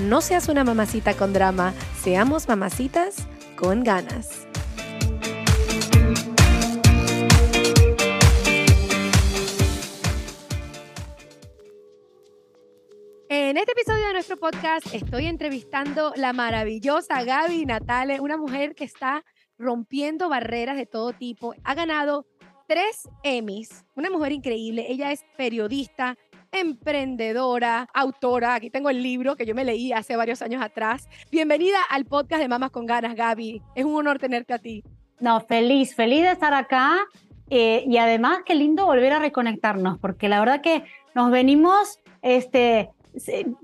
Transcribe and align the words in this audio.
no 0.00 0.20
seas 0.20 0.48
una 0.48 0.64
mamacita 0.64 1.14
con 1.14 1.32
drama, 1.32 1.74
seamos 2.00 2.48
mamacitas 2.48 3.26
con 3.56 3.82
ganas. 3.82 4.46
En 13.28 13.56
este 13.56 13.72
episodio 13.72 14.06
de 14.06 14.12
nuestro 14.12 14.36
podcast 14.36 14.94
estoy 14.94 15.26
entrevistando 15.26 16.12
la 16.16 16.32
maravillosa 16.32 17.24
Gaby 17.24 17.66
Natale, 17.66 18.20
una 18.20 18.36
mujer 18.36 18.74
que 18.74 18.84
está 18.84 19.24
rompiendo 19.58 20.28
barreras 20.28 20.76
de 20.76 20.86
todo 20.86 21.12
tipo. 21.12 21.54
Ha 21.64 21.74
ganado 21.74 22.26
tres 22.68 23.08
Emmys, 23.24 23.84
una 23.94 24.10
mujer 24.10 24.32
increíble. 24.32 24.86
Ella 24.88 25.10
es 25.10 25.24
periodista, 25.36 26.16
emprendedora, 26.52 27.88
autora. 27.94 28.54
Aquí 28.54 28.70
tengo 28.70 28.90
el 28.90 29.02
libro 29.02 29.36
que 29.36 29.46
yo 29.46 29.54
me 29.54 29.64
leí 29.64 29.92
hace 29.92 30.16
varios 30.16 30.42
años 30.42 30.62
atrás. 30.62 31.08
Bienvenida 31.30 31.78
al 31.90 32.04
podcast 32.04 32.42
de 32.42 32.48
Mamas 32.48 32.70
con 32.70 32.86
Ganas, 32.86 33.14
Gaby. 33.14 33.62
Es 33.74 33.84
un 33.84 33.94
honor 33.94 34.18
tenerte 34.18 34.54
a 34.54 34.58
ti. 34.58 34.82
No, 35.20 35.40
feliz, 35.40 35.94
feliz 35.94 36.22
de 36.22 36.32
estar 36.32 36.54
acá. 36.54 36.98
Eh, 37.50 37.84
y 37.86 37.96
además, 37.96 38.40
qué 38.44 38.54
lindo 38.54 38.86
volver 38.86 39.12
a 39.12 39.18
reconectarnos, 39.18 39.98
porque 39.98 40.28
la 40.28 40.40
verdad 40.40 40.60
que 40.60 40.84
nos 41.14 41.30
venimos 41.30 41.98
este, 42.20 42.90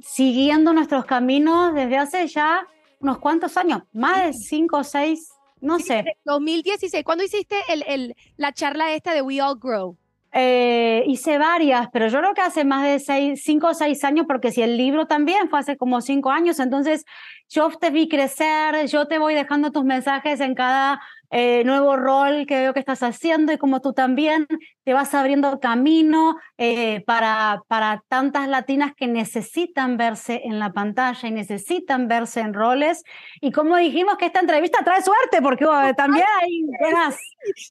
siguiendo 0.00 0.72
nuestros 0.72 1.04
caminos 1.04 1.74
desde 1.74 1.98
hace 1.98 2.26
ya 2.26 2.66
unos 3.00 3.18
cuantos 3.18 3.56
años, 3.58 3.82
más 3.92 4.24
de 4.24 4.32
cinco 4.32 4.78
o 4.78 4.84
seis, 4.84 5.30
no 5.60 5.78
sé. 5.78 6.04
2016, 6.24 7.04
¿cuándo 7.04 7.24
hiciste 7.24 7.56
el, 7.68 7.84
el, 7.86 8.16
la 8.36 8.52
charla 8.52 8.94
esta 8.94 9.12
de 9.12 9.20
We 9.20 9.42
All 9.42 9.58
Grow? 9.58 9.96
Eh, 10.36 11.04
hice 11.06 11.38
varias, 11.38 11.88
pero 11.92 12.08
yo 12.08 12.18
creo 12.18 12.34
que 12.34 12.40
hace 12.40 12.64
más 12.64 12.82
de 12.82 12.98
seis, 12.98 13.44
cinco 13.44 13.68
o 13.68 13.74
seis 13.74 14.02
años, 14.02 14.26
porque 14.26 14.50
si 14.50 14.62
el 14.62 14.76
libro 14.76 15.06
también 15.06 15.48
fue 15.48 15.60
hace 15.60 15.76
como 15.76 16.00
cinco 16.00 16.32
años, 16.32 16.58
entonces 16.58 17.04
yo 17.48 17.70
te 17.70 17.90
vi 17.90 18.08
crecer, 18.08 18.88
yo 18.88 19.06
te 19.06 19.18
voy 19.18 19.34
dejando 19.34 19.70
tus 19.70 19.84
mensajes 19.84 20.40
en 20.40 20.56
cada 20.56 21.00
eh, 21.36 21.64
nuevo 21.64 21.96
rol 21.96 22.46
que 22.46 22.54
veo 22.54 22.72
que 22.72 22.78
estás 22.78 23.02
haciendo 23.02 23.52
y 23.52 23.58
como 23.58 23.80
tú 23.80 23.92
también 23.92 24.46
te 24.84 24.92
vas 24.92 25.12
abriendo 25.14 25.58
camino 25.58 26.36
eh, 26.58 27.02
para, 27.06 27.60
para 27.66 28.04
tantas 28.06 28.46
latinas 28.46 28.92
que 28.96 29.08
necesitan 29.08 29.96
verse 29.96 30.42
en 30.44 30.60
la 30.60 30.72
pantalla 30.72 31.28
y 31.28 31.32
necesitan 31.32 32.06
verse 32.06 32.38
en 32.38 32.54
roles. 32.54 33.02
Y 33.40 33.50
como 33.50 33.76
dijimos 33.76 34.16
que 34.16 34.26
esta 34.26 34.38
entrevista 34.38 34.84
trae 34.84 35.02
suerte, 35.02 35.42
porque 35.42 35.66
también 35.96 36.24
hay 36.40 36.62
buenas, 36.80 37.18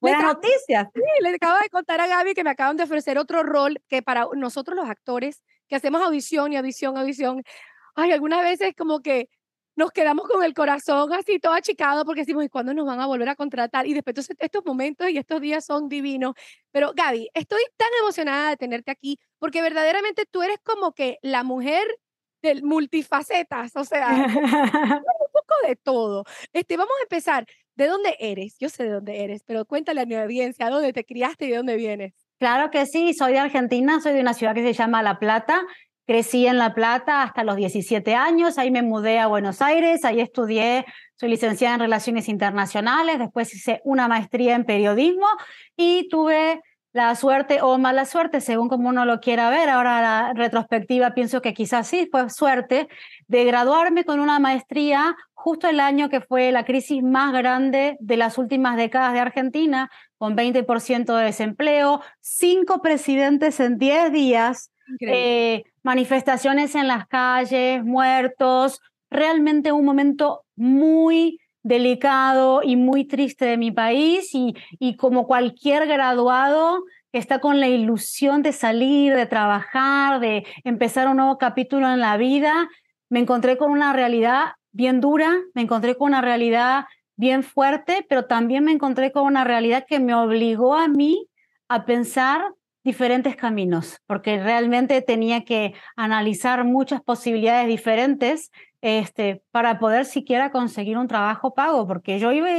buenas 0.02 0.24
noticias. 0.24 0.90
Sí, 0.94 1.02
le 1.22 1.30
acabo 1.30 1.58
de 1.60 1.70
contar 1.70 2.02
a 2.02 2.08
Gaby 2.08 2.34
que 2.34 2.44
me 2.44 2.50
acaban 2.50 2.76
de 2.76 2.84
ofrecer 2.84 3.18
otro 3.18 3.44
rol 3.44 3.82
que 3.88 4.02
para 4.02 4.28
nosotros 4.36 4.76
los 4.76 4.90
actores 4.90 5.42
que 5.70 5.78
hacemos 5.78 6.02
audición 6.02 6.52
y 6.52 6.58
audición, 6.58 6.98
audición, 6.98 7.44
ay, 7.96 8.12
algunas 8.12 8.42
veces 8.42 8.74
como 8.78 9.00
que 9.00 9.30
nos 9.76 9.92
quedamos 9.92 10.28
con 10.28 10.44
el 10.44 10.54
corazón 10.54 11.12
así 11.14 11.40
todo 11.40 11.54
achicado 11.54 12.06
porque 12.06 12.22
decimos, 12.22 12.46
¿y 12.46 12.50
cuándo 12.50 12.74
nos 12.74 12.86
van 12.86 13.00
a 13.00 13.06
volver 13.06 13.30
a 13.30 13.36
contratar? 13.36 13.88
Y 13.88 13.94
después 13.94 14.30
estos 14.40 14.66
momentos 14.66 15.10
y 15.10 15.18
estos 15.18 15.42
días 15.42 15.66
son 15.66 15.90
divinos. 15.90 16.34
Pero 16.72 16.94
Gaby, 16.96 17.30
estoy 17.34 17.62
tan 17.78 17.90
emocionada 18.02 18.50
de 18.50 18.58
tenerte 18.58 18.92
aquí 18.92 19.20
porque 19.40 19.62
verdaderamente 19.62 20.26
tú 20.30 20.44
eres 20.44 20.58
como 20.64 20.94
que 20.94 21.18
la 21.22 21.44
mujer 21.44 21.84
del 22.42 22.64
multifacetas, 22.64 23.76
o 23.76 23.86
sea, 23.86 24.10
un 24.36 25.32
poco 25.32 25.68
de 25.68 25.76
todo. 25.78 26.26
Este, 26.52 26.78
vamos 26.78 26.94
a 27.00 27.04
empezar. 27.04 27.46
¿De 27.76 27.88
dónde 27.88 28.16
eres? 28.20 28.56
Yo 28.60 28.70
sé 28.70 28.84
de 28.84 28.92
dónde 28.92 29.24
eres, 29.24 29.42
pero 29.44 29.66
cuéntale 29.66 30.02
a 30.02 30.06
mi 30.06 30.14
audiencia, 30.14 30.70
¿dónde 30.70 30.94
te 30.94 31.06
criaste 31.06 31.46
y 31.46 31.50
de 31.50 31.58
dónde 31.58 31.76
vienes? 31.76 32.14
Claro 32.38 32.70
que 32.70 32.86
sí, 32.86 33.16
soy 33.16 33.34
de 33.34 33.40
Argentina, 33.40 34.00
soy 34.00 34.14
de 34.14 34.22
una 34.22 34.36
ciudad 34.36 34.54
que 34.54 34.62
se 34.62 34.74
llama 34.74 35.02
La 35.02 35.18
Plata 35.18 35.66
Crecí 36.06 36.48
en 36.48 36.58
La 36.58 36.74
Plata 36.74 37.24
hasta 37.24 37.44
los 37.44 37.56
17 37.56 38.14
años, 38.16 38.58
ahí 38.58 38.72
me 38.72 38.82
mudé 38.82 39.20
a 39.20 39.28
Buenos 39.28 39.62
Aires, 39.62 40.04
ahí 40.04 40.20
estudié, 40.20 40.86
soy 41.16 41.30
licenciada 41.30 41.76
en 41.76 41.82
Relaciones 41.82 42.28
Internacionales, 42.28 43.20
después 43.20 43.54
hice 43.54 43.82
una 43.86 44.08
maestría 44.08 44.56
en 44.56 44.66
periodismo 44.66 45.28
y 45.78 46.10
tuve 46.10 46.62
la 46.94 47.16
suerte 47.16 47.62
o 47.62 47.78
mala 47.80 48.06
suerte, 48.06 48.40
según 48.40 48.70
como 48.70 48.90
uno 48.90 49.04
lo 49.06 49.20
quiera 49.20 49.50
ver, 49.50 49.68
ahora 49.68 50.02
la 50.02 50.34
retrospectiva 50.34 51.16
pienso 51.16 51.42
que 51.42 51.54
quizás 51.54 51.88
sí 51.88 52.08
fue 52.12 52.30
suerte, 52.30 52.88
de 53.28 53.46
graduarme 53.46 54.06
con 54.06 54.20
una 54.20 54.40
maestría 54.40 55.16
justo 55.34 55.68
el 55.68 55.80
año 55.80 56.10
que 56.10 56.22
fue 56.22 56.52
la 56.52 56.66
crisis 56.66 57.02
más 57.02 57.34
grande 57.34 57.98
de 58.00 58.18
las 58.18 58.38
últimas 58.38 58.78
décadas 58.78 59.14
de 59.14 59.20
Argentina, 59.20 59.90
con 60.18 60.38
20% 60.38 61.18
de 61.18 61.26
desempleo, 61.26 62.02
cinco 62.22 62.82
presidentes 62.82 63.60
en 63.60 63.78
10 63.78 64.12
días, 64.12 64.72
eh, 65.02 65.64
manifestaciones 65.84 66.76
en 66.76 66.88
las 66.88 67.08
calles, 67.08 67.84
muertos, 67.84 68.80
realmente 69.10 69.72
un 69.72 69.86
momento 69.86 70.44
muy 70.56 71.40
delicado 71.62 72.62
y 72.64 72.76
muy 72.76 73.06
triste 73.06 73.46
de 73.46 73.58
mi 73.58 73.72
país 73.72 74.34
y, 74.34 74.54
y 74.80 74.98
como 74.98 75.28
cualquier 75.28 75.88
graduado 75.88 76.84
que 77.12 77.20
está 77.20 77.40
con 77.40 77.60
la 77.60 77.68
ilusión 77.68 78.42
de 78.42 78.52
salir, 78.52 79.16
de 79.16 79.28
trabajar, 79.28 80.20
de 80.20 80.46
empezar 80.64 81.08
un 81.08 81.18
nuevo 81.18 81.38
capítulo 81.38 81.88
en 81.90 82.00
la 82.00 82.18
vida, 82.18 82.68
me 83.10 83.20
encontré 83.20 83.58
con 83.58 83.72
una 83.72 83.94
realidad 83.94 84.54
bien 84.72 85.00
dura, 85.00 85.32
me 85.54 85.62
encontré 85.62 85.96
con 85.96 86.08
una 86.08 86.22
realidad 86.22 86.86
bien 87.16 87.44
fuerte, 87.44 88.06
pero 88.10 88.26
también 88.26 88.64
me 88.64 88.72
encontré 88.72 89.12
con 89.12 89.26
una 89.26 89.44
realidad 89.44 89.86
que 89.88 90.00
me 90.00 90.16
obligó 90.16 90.74
a 90.76 90.88
mí 90.88 91.28
a 91.70 91.86
pensar 91.86 92.42
diferentes 92.84 93.36
caminos, 93.36 93.98
porque 94.08 94.42
realmente 94.42 95.02
tenía 95.02 95.44
que 95.44 95.74
analizar 95.96 96.66
muchas 96.66 97.02
posibilidades 97.02 97.68
diferentes 97.68 98.52
este, 98.82 99.42
para 99.52 99.80
poder 99.80 100.06
siquiera 100.06 100.52
conseguir 100.52 100.98
un 100.98 101.08
trabajo 101.08 101.54
pago, 101.54 101.88
porque 101.88 102.20
yo 102.20 102.32
iba, 102.32 102.50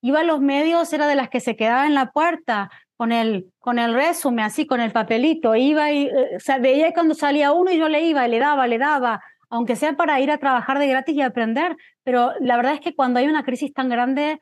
iba 0.00 0.20
a 0.20 0.24
los 0.24 0.40
medios, 0.40 0.92
era 0.92 1.08
de 1.08 1.16
las 1.16 1.28
que 1.28 1.40
se 1.40 1.56
quedaba 1.56 1.86
en 1.86 1.94
la 1.94 2.12
puerta 2.12 2.70
con 2.96 3.10
el, 3.10 3.50
con 3.58 3.80
el 3.80 3.92
resumen, 3.94 4.44
así, 4.44 4.66
con 4.66 4.80
el 4.80 4.92
papelito, 4.92 5.56
iba 5.56 5.90
y, 5.90 6.06
eh, 6.06 6.36
o 6.36 6.40
sea, 6.40 6.58
veía 6.58 6.92
cuando 6.92 7.14
salía 7.14 7.52
uno 7.52 7.72
y 7.72 7.78
yo 7.78 7.88
le 7.88 8.02
iba, 8.02 8.28
le 8.28 8.38
daba, 8.38 8.68
le 8.68 8.78
daba, 8.78 9.20
aunque 9.50 9.74
sea 9.74 9.96
para 9.96 10.20
ir 10.20 10.30
a 10.30 10.38
trabajar 10.38 10.78
de 10.78 10.86
gratis 10.86 11.16
y 11.16 11.22
aprender, 11.22 11.76
pero 12.04 12.32
la 12.40 12.56
verdad 12.56 12.74
es 12.74 12.80
que 12.80 12.94
cuando 12.94 13.18
hay 13.18 13.26
una 13.26 13.42
crisis 13.42 13.72
tan 13.72 13.88
grande, 13.88 14.40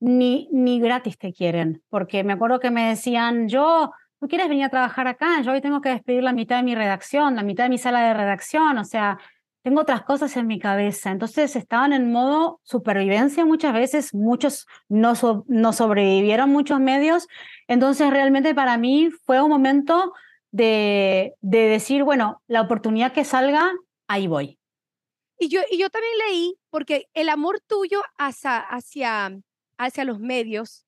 ni, 0.00 0.48
ni 0.50 0.80
gratis 0.80 1.16
te 1.16 1.32
quieren, 1.32 1.80
porque 1.88 2.24
me 2.24 2.32
acuerdo 2.32 2.58
que 2.58 2.72
me 2.72 2.88
decían, 2.88 3.48
yo 3.48 3.92
¿no 4.22 4.28
quieres 4.28 4.48
venir 4.48 4.64
a 4.64 4.68
trabajar 4.68 5.08
acá? 5.08 5.42
Yo 5.42 5.50
hoy 5.50 5.60
tengo 5.60 5.80
que 5.80 5.88
despedir 5.88 6.22
la 6.22 6.32
mitad 6.32 6.58
de 6.58 6.62
mi 6.62 6.76
redacción, 6.76 7.34
la 7.34 7.42
mitad 7.42 7.64
de 7.64 7.70
mi 7.70 7.78
sala 7.78 8.06
de 8.06 8.14
redacción, 8.14 8.78
o 8.78 8.84
sea, 8.84 9.18
tengo 9.62 9.80
otras 9.80 10.04
cosas 10.04 10.36
en 10.36 10.46
mi 10.46 10.60
cabeza. 10.60 11.10
Entonces 11.10 11.56
estaban 11.56 11.92
en 11.92 12.12
modo 12.12 12.60
supervivencia 12.62 13.44
muchas 13.44 13.74
veces, 13.74 14.14
muchos 14.14 14.66
no, 14.88 15.14
no 15.48 15.72
sobrevivieron 15.72 16.50
muchos 16.50 16.78
medios. 16.78 17.26
Entonces 17.66 18.10
realmente 18.10 18.54
para 18.54 18.78
mí 18.78 19.10
fue 19.24 19.42
un 19.42 19.50
momento 19.50 20.12
de, 20.52 21.34
de 21.40 21.66
decir, 21.66 22.04
bueno, 22.04 22.42
la 22.46 22.60
oportunidad 22.60 23.12
que 23.12 23.24
salga, 23.24 23.72
ahí 24.06 24.28
voy. 24.28 24.56
Y 25.36 25.48
yo, 25.48 25.62
y 25.68 25.78
yo 25.78 25.90
también 25.90 26.12
leí, 26.28 26.54
porque 26.70 27.08
el 27.14 27.28
amor 27.28 27.58
tuyo 27.66 28.02
hacia, 28.18 28.58
hacia, 28.60 29.36
hacia 29.78 30.04
los 30.04 30.20
medios 30.20 30.86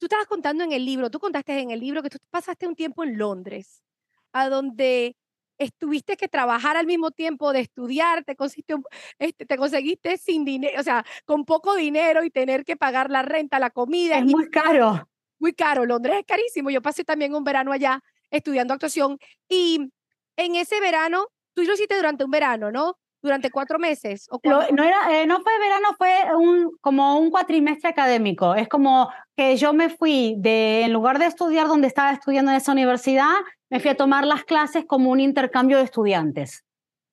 Tú 0.00 0.06
estabas 0.06 0.26
contando 0.26 0.64
en 0.64 0.72
el 0.72 0.84
libro, 0.86 1.10
tú 1.10 1.20
contaste 1.20 1.60
en 1.60 1.70
el 1.70 1.78
libro 1.78 2.02
que 2.02 2.08
tú 2.08 2.16
pasaste 2.30 2.66
un 2.66 2.74
tiempo 2.74 3.04
en 3.04 3.18
Londres. 3.18 3.82
a 4.32 4.48
donde 4.48 5.16
estuviste 5.58 6.16
que 6.16 6.28
trabajar 6.28 6.76
al 6.76 6.86
mismo 6.86 7.10
tiempo 7.10 7.52
de 7.52 7.60
estudiar, 7.60 8.24
te 8.24 8.34
conseguiste, 8.36 8.76
este, 9.18 9.44
te 9.44 9.56
conseguiste 9.58 10.16
sin 10.16 10.44
dinero, 10.44 10.80
o 10.80 10.82
sea, 10.82 11.04
con 11.26 11.44
poco 11.44 11.76
dinero 11.76 12.24
y 12.24 12.30
tener 12.30 12.64
que 12.64 12.76
pagar 12.76 13.10
la 13.10 13.22
renta, 13.22 13.58
la 13.58 13.70
comida. 13.70 14.18
Es 14.18 14.24
muy 14.24 14.48
caro. 14.48 15.06
Muy 15.38 15.52
caro, 15.52 15.84
Londres 15.84 16.16
es 16.20 16.26
carísimo. 16.26 16.70
Yo 16.70 16.80
pasé 16.80 17.04
también 17.04 17.34
un 17.34 17.44
verano 17.44 17.72
allá 17.72 18.02
estudiando 18.30 18.72
actuación 18.72 19.18
y 19.48 19.90
en 20.36 20.54
ese 20.54 20.80
verano, 20.80 21.26
tú 21.52 21.62
lo 21.62 21.74
hiciste 21.74 21.96
durante 21.96 22.24
un 22.24 22.30
verano, 22.30 22.70
¿no? 22.70 22.99
Durante 23.22 23.50
cuatro 23.50 23.78
meses. 23.78 24.26
¿o 24.30 24.40
no, 24.44 24.82
era, 24.82 25.20
eh, 25.20 25.26
no 25.26 25.42
fue 25.42 25.58
verano, 25.58 25.88
fue 25.98 26.14
un, 26.36 26.76
como 26.80 27.18
un 27.18 27.30
cuatrimestre 27.30 27.90
académico. 27.90 28.54
Es 28.54 28.68
como 28.68 29.10
que 29.36 29.56
yo 29.56 29.72
me 29.72 29.90
fui 29.90 30.36
de, 30.38 30.82
en 30.82 30.92
lugar 30.92 31.18
de 31.18 31.26
estudiar 31.26 31.68
donde 31.68 31.86
estaba 31.86 32.12
estudiando 32.12 32.50
en 32.50 32.56
esa 32.56 32.72
universidad, 32.72 33.34
me 33.68 33.78
fui 33.80 33.90
a 33.90 33.96
tomar 33.96 34.26
las 34.26 34.44
clases 34.44 34.84
como 34.86 35.10
un 35.10 35.20
intercambio 35.20 35.76
de 35.76 35.84
estudiantes. 35.84 36.64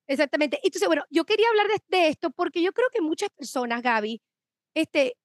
Exactamente. 0.06 0.58
Entonces, 0.62 0.88
bueno, 0.88 1.04
yo 1.10 1.24
quería 1.24 1.48
hablar 1.50 1.66
de, 1.88 2.08
esto 2.08 2.30
porque 2.30 2.62
yo 2.62 2.72
creo 2.72 2.88
que 2.90 3.02
muchas 3.02 3.28
personas, 3.30 3.82
Gaby, 3.82 4.22
este, 4.74 5.16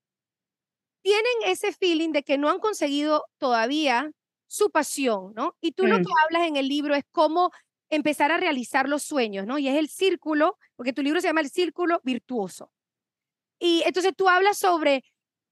tienen 1.02 1.34
ese 1.46 1.72
feeling 1.72 2.12
de 2.12 2.24
que 2.24 2.38
no 2.38 2.50
han 2.50 2.60
conseguido 2.60 3.26
todavía 3.38 4.12
su 4.48 4.70
pasión, 4.70 5.34
¿no? 5.36 5.56
Y 5.62 5.72
tú 5.72 5.88
lo 5.88 5.98
que 5.98 6.12
hablas 6.26 6.48
en 6.48 6.58
el 6.58 6.68
libro 6.68 6.94
es 6.94 7.04
cómo 7.12 7.52
empezar 7.96 8.32
a 8.32 8.38
realizar 8.38 8.90
los 8.90 9.04
sueños, 9.04 9.46
¿no? 9.46 9.58
Y 9.60 9.68
es 9.68 9.76
el 9.76 9.90
círculo, 9.90 10.58
porque 10.76 10.94
tu 10.94 11.02
libro 11.02 11.22
se 11.22 11.28
llama 11.28 11.42
El 11.42 11.50
Círculo 11.50 12.02
Virtuoso. 12.04 12.72
Y 13.60 13.84
entonces 13.86 14.14
tú 14.16 14.28
hablas 14.28 14.58
sobre 14.58 15.04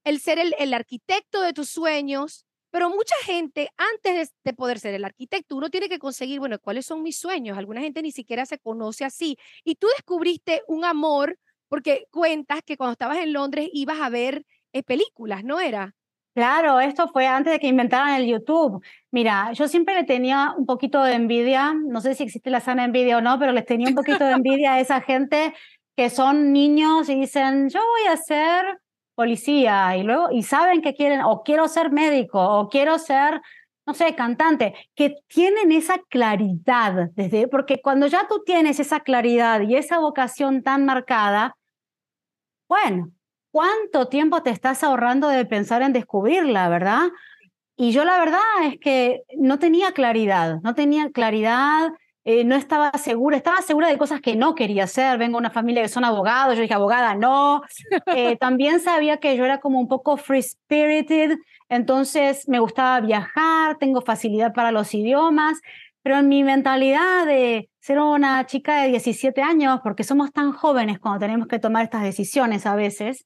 el 0.04 0.20
ser 0.20 0.38
el, 0.38 0.74
arquitecto 0.74 1.40
de 1.40 1.52
tus 1.52 1.70
sueños, 1.70 2.44
pero 2.70 2.90
mucha 2.90 3.14
gente, 3.24 3.70
antes 3.76 4.32
de, 4.44 4.52
poder 4.54 4.80
ser 4.80 4.94
el 4.94 5.04
arquitecto, 5.04 5.56
uno 5.56 5.70
tiene 5.70 5.88
que 5.88 5.98
conseguir, 5.98 6.40
bueno, 6.40 6.58
¿cuáles 6.58 6.86
son 6.86 7.02
mis 7.02 7.18
sueños? 7.18 7.56
Alguna 7.56 7.80
gente 7.80 8.02
ni 8.02 8.12
siquiera 8.12 8.46
se 8.46 8.58
conoce 8.58 9.04
así. 9.04 9.36
Y 9.64 9.76
tú 9.76 9.86
descubriste 9.96 10.62
un 10.66 10.84
amor 10.84 11.38
porque 11.68 12.06
cuentas 12.10 12.60
que 12.64 12.76
cuando 12.76 12.92
estabas 12.92 13.18
en 13.18 13.32
Londres 13.32 13.68
ibas 13.72 14.00
a 14.00 14.10
ver 14.10 14.44
eh, 14.72 14.82
películas, 14.82 15.44
¿no 15.44 15.60
era? 15.60 15.94
Claro, 16.34 16.80
esto 16.80 17.08
fue 17.08 17.26
antes 17.26 17.52
de 17.52 17.58
que 17.58 17.66
inventaran 17.66 18.14
el 18.14 18.26
YouTube. 18.26 18.82
Mira, 19.10 19.52
yo 19.52 19.68
siempre 19.68 19.94
le 19.94 20.04
tenía 20.04 20.54
un 20.56 20.64
poquito 20.64 21.02
de 21.02 21.12
envidia, 21.12 21.74
no 21.74 22.00
sé 22.00 22.14
si 22.14 22.22
existe 22.24 22.48
la 22.50 22.60
sana 22.60 22.84
envidia 22.84 23.18
o 23.18 23.20
no, 23.20 23.38
pero 23.38 23.52
les 23.52 23.66
tenía 23.66 23.88
un 23.88 23.94
poquito 23.94 24.24
de 24.24 24.32
envidia 24.32 24.74
a 24.74 24.80
esa 24.80 25.02
gente 25.02 25.52
que 25.94 26.08
son 26.08 26.52
niños 26.52 27.10
y 27.10 27.16
dicen, 27.16 27.68
yo 27.68 27.80
voy 27.80 28.08
a 28.10 28.16
ser 28.16 28.80
policía 29.14 29.94
y 29.98 30.04
luego 30.04 30.28
y 30.32 30.42
saben 30.42 30.80
que 30.80 30.94
quieren 30.94 31.20
o 31.22 31.42
quiero 31.42 31.68
ser 31.68 31.92
médico 31.92 32.40
o 32.40 32.68
quiero 32.70 32.98
ser 32.98 33.42
no 33.86 33.94
sé, 33.94 34.14
cantante, 34.14 34.74
que 34.94 35.16
tienen 35.26 35.72
esa 35.72 35.98
claridad 36.08 37.10
desde 37.14 37.48
porque 37.48 37.80
cuando 37.82 38.06
ya 38.06 38.26
tú 38.28 38.42
tienes 38.44 38.78
esa 38.80 39.00
claridad 39.00 39.60
y 39.62 39.76
esa 39.76 39.98
vocación 39.98 40.62
tan 40.62 40.84
marcada, 40.84 41.56
bueno, 42.68 43.12
¿cuánto 43.52 44.08
tiempo 44.08 44.42
te 44.42 44.50
estás 44.50 44.82
ahorrando 44.82 45.28
de 45.28 45.44
pensar 45.44 45.82
en 45.82 45.92
descubrirla, 45.92 46.68
verdad? 46.68 47.10
Y 47.76 47.92
yo 47.92 48.04
la 48.04 48.18
verdad 48.18 48.40
es 48.64 48.78
que 48.80 49.22
no 49.36 49.60
tenía 49.60 49.92
claridad, 49.92 50.60
no 50.62 50.74
tenía 50.74 51.10
claridad 51.10 51.92
eh, 52.24 52.44
no 52.44 52.54
estaba 52.54 52.92
segura, 52.92 53.36
estaba 53.36 53.62
segura 53.62 53.88
de 53.88 53.98
cosas 53.98 54.20
que 54.20 54.36
no 54.36 54.54
quería 54.54 54.84
hacer. 54.84 55.18
Vengo 55.18 55.38
de 55.38 55.40
una 55.40 55.50
familia 55.50 55.82
que 55.82 55.88
son 55.88 56.04
abogados, 56.04 56.54
yo 56.54 56.62
dije 56.62 56.74
abogada, 56.74 57.14
no. 57.14 57.62
Eh, 58.14 58.36
también 58.36 58.80
sabía 58.80 59.18
que 59.18 59.36
yo 59.36 59.44
era 59.44 59.58
como 59.58 59.80
un 59.80 59.88
poco 59.88 60.16
free 60.16 60.42
spirited, 60.42 61.38
entonces 61.68 62.48
me 62.48 62.58
gustaba 62.58 63.00
viajar, 63.00 63.78
tengo 63.78 64.02
facilidad 64.02 64.52
para 64.52 64.70
los 64.70 64.92
idiomas, 64.94 65.60
pero 66.02 66.18
en 66.18 66.28
mi 66.28 66.42
mentalidad 66.42 67.26
de 67.26 67.70
ser 67.80 67.98
una 67.98 68.44
chica 68.46 68.82
de 68.82 68.88
17 68.88 69.40
años, 69.42 69.80
porque 69.82 70.04
somos 70.04 70.32
tan 70.32 70.52
jóvenes 70.52 70.98
cuando 70.98 71.20
tenemos 71.20 71.48
que 71.48 71.58
tomar 71.58 71.84
estas 71.84 72.02
decisiones 72.02 72.66
a 72.66 72.74
veces, 72.74 73.24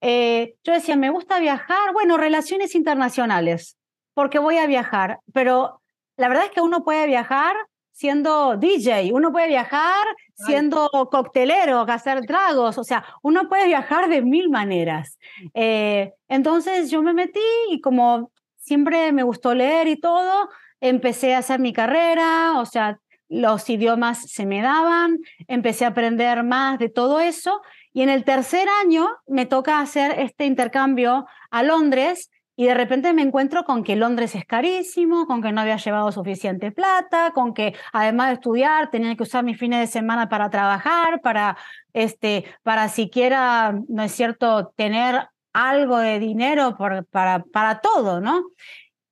eh, 0.00 0.54
yo 0.64 0.72
decía, 0.72 0.96
me 0.96 1.10
gusta 1.10 1.38
viajar, 1.40 1.92
bueno, 1.92 2.16
relaciones 2.16 2.74
internacionales, 2.74 3.76
porque 4.14 4.38
voy 4.38 4.56
a 4.56 4.66
viajar, 4.66 5.20
pero 5.32 5.80
la 6.16 6.28
verdad 6.28 6.44
es 6.46 6.50
que 6.50 6.60
uno 6.60 6.84
puede 6.84 7.06
viajar 7.06 7.56
siendo 7.92 8.56
DJ, 8.56 9.10
uno 9.12 9.30
puede 9.30 9.48
viajar 9.48 10.06
siendo 10.34 10.88
coctelero, 11.10 11.80
hacer 11.80 12.24
tragos, 12.24 12.78
o 12.78 12.84
sea, 12.84 13.04
uno 13.22 13.46
puede 13.46 13.66
viajar 13.66 14.08
de 14.08 14.22
mil 14.22 14.48
maneras. 14.48 15.18
Eh, 15.52 16.14
entonces 16.28 16.90
yo 16.90 17.02
me 17.02 17.12
metí 17.12 17.40
y 17.68 17.80
como 17.82 18.32
siempre 18.56 19.12
me 19.12 19.22
gustó 19.22 19.54
leer 19.54 19.86
y 19.88 20.00
todo, 20.00 20.48
empecé 20.80 21.34
a 21.34 21.38
hacer 21.38 21.60
mi 21.60 21.72
carrera, 21.72 22.58
o 22.58 22.66
sea, 22.66 22.98
los 23.28 23.70
idiomas 23.70 24.28
se 24.30 24.44
me 24.44 24.60
daban, 24.60 25.18
empecé 25.46 25.84
a 25.84 25.88
aprender 25.88 26.42
más 26.42 26.78
de 26.78 26.88
todo 26.88 27.20
eso 27.20 27.62
y 27.92 28.02
en 28.02 28.08
el 28.08 28.24
tercer 28.24 28.68
año 28.82 29.08
me 29.26 29.46
toca 29.46 29.80
hacer 29.80 30.18
este 30.18 30.46
intercambio 30.46 31.26
a 31.50 31.62
Londres 31.62 32.30
y 32.56 32.66
de 32.66 32.74
repente 32.74 33.14
me 33.14 33.22
encuentro 33.22 33.64
con 33.64 33.84
que 33.84 33.96
Londres 33.96 34.34
es 34.34 34.44
carísimo, 34.44 35.26
con 35.26 35.40
que 35.40 35.50
no 35.50 35.62
había 35.62 35.76
llevado 35.76 36.12
suficiente 36.12 36.72
plata, 36.72 37.30
con 37.30 37.54
que 37.54 37.74
además 37.92 38.28
de 38.28 38.34
estudiar 38.34 38.90
tenía 38.90 39.16
que 39.16 39.22
usar 39.22 39.44
mis 39.44 39.58
fines 39.58 39.80
de 39.80 39.86
semana 39.86 40.28
para 40.28 40.50
trabajar, 40.50 41.22
para, 41.22 41.56
este, 41.94 42.44
para 42.62 42.88
siquiera, 42.88 43.80
¿no 43.88 44.02
es 44.02 44.12
cierto?, 44.12 44.74
tener 44.76 45.28
algo 45.52 45.98
de 45.98 46.18
dinero 46.18 46.76
para, 46.76 47.42
para 47.44 47.80
todo, 47.80 48.20
¿no? 48.20 48.42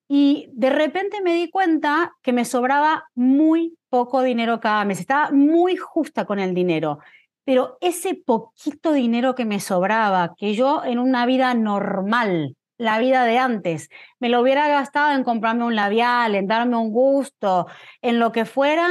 Y 0.08 0.48
de 0.52 0.70
repente 0.70 1.20
me 1.22 1.34
di 1.34 1.50
cuenta 1.50 2.14
que 2.22 2.32
me 2.32 2.44
sobraba 2.44 3.04
muy 3.14 3.76
poco 3.90 4.22
dinero 4.22 4.60
cada 4.60 4.84
mes, 4.84 5.00
estaba 5.00 5.30
muy 5.30 5.76
justa 5.76 6.24
con 6.24 6.38
el 6.38 6.54
dinero 6.54 6.98
pero 7.48 7.78
ese 7.80 8.14
poquito 8.14 8.92
dinero 8.92 9.34
que 9.34 9.46
me 9.46 9.58
sobraba, 9.58 10.34
que 10.36 10.54
yo 10.54 10.84
en 10.84 10.98
una 10.98 11.24
vida 11.24 11.54
normal 11.54 12.58
la 12.76 12.98
vida 12.98 13.24
de 13.24 13.38
antes. 13.38 13.88
Me 14.20 14.28
lo 14.28 14.42
hubiera 14.42 14.68
gastado 14.68 15.16
en 15.16 15.24
comprarme 15.24 15.64
un 15.64 15.74
labial, 15.74 16.34
en 16.34 16.46
darme 16.46 16.76
un 16.76 16.92
gusto, 16.92 17.66
en 18.02 18.18
lo 18.18 18.32
que 18.32 18.44
fuera. 18.44 18.88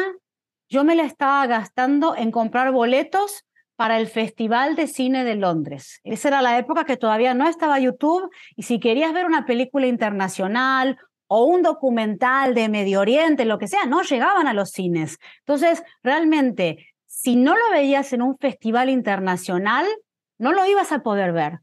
Yo 0.70 0.84
me 0.84 0.96
la 0.96 1.04
estaba 1.04 1.46
gastando 1.46 2.16
en 2.16 2.32
comprar 2.32 2.72
boletos 2.72 3.46
para 3.78 4.00
el 4.00 4.08
Festival 4.08 4.76
de 4.76 4.88
Cine 4.88 5.24
de 5.24 5.36
Londres. 5.36 6.02
Esa 6.04 6.28
era 6.30 6.42
la 6.42 6.58
época 6.58 6.84
que 6.84 6.98
todavía 6.98 7.34
no 7.36 7.48
estaba 7.48 7.80
YouTube 7.80 8.30
y 8.56 8.64
si 8.64 8.80
querías 8.80 9.14
ver 9.14 9.26
una 9.26 9.46
película 9.46 9.86
internacional 9.88 10.98
o 11.28 11.46
un 11.46 11.62
documental 11.62 12.56
de 12.56 12.70
Medio 12.70 13.00
Oriente, 13.00 13.46
lo 13.46 13.60
que 13.60 13.68
sea, 13.68 13.86
no 13.86 14.02
llegaban 14.02 14.48
a 14.48 14.54
los 14.54 14.72
cines. 14.72 15.20
Entonces, 15.40 15.84
realmente, 16.02 16.88
si 17.06 17.36
no 17.36 17.56
lo 17.56 17.70
veías 17.72 18.12
en 18.14 18.24
un 18.24 18.38
festival 18.38 18.90
internacional, 18.90 19.86
no 20.40 20.54
lo 20.54 20.66
ibas 20.66 20.92
a 20.92 21.00
poder 21.00 21.32
ver. 21.32 21.60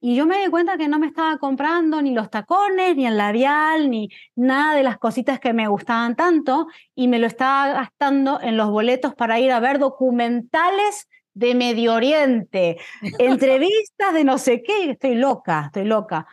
Y 0.00 0.16
yo 0.16 0.26
me 0.26 0.38
di 0.38 0.50
cuenta 0.50 0.76
que 0.76 0.88
no 0.88 0.98
me 0.98 1.06
estaba 1.06 1.38
comprando 1.38 2.02
ni 2.02 2.12
los 2.12 2.30
tacones, 2.30 2.96
ni 2.96 3.06
el 3.06 3.16
labial, 3.16 3.90
ni 3.90 4.08
nada 4.34 4.74
de 4.74 4.82
las 4.82 4.98
cositas 4.98 5.38
que 5.38 5.52
me 5.52 5.68
gustaban 5.68 6.16
tanto, 6.16 6.66
y 6.94 7.06
me 7.08 7.18
lo 7.18 7.26
estaba 7.26 7.72
gastando 7.72 8.40
en 8.42 8.56
los 8.56 8.70
boletos 8.70 9.14
para 9.14 9.38
ir 9.38 9.52
a 9.52 9.60
ver 9.60 9.78
documentales 9.78 11.08
de 11.34 11.54
Medio 11.54 11.94
Oriente, 11.94 12.78
entrevistas 13.18 14.14
de 14.14 14.24
no 14.24 14.38
sé 14.38 14.62
qué, 14.62 14.90
estoy 14.90 15.16
loca, 15.16 15.64
estoy 15.66 15.84
loca. 15.84 16.26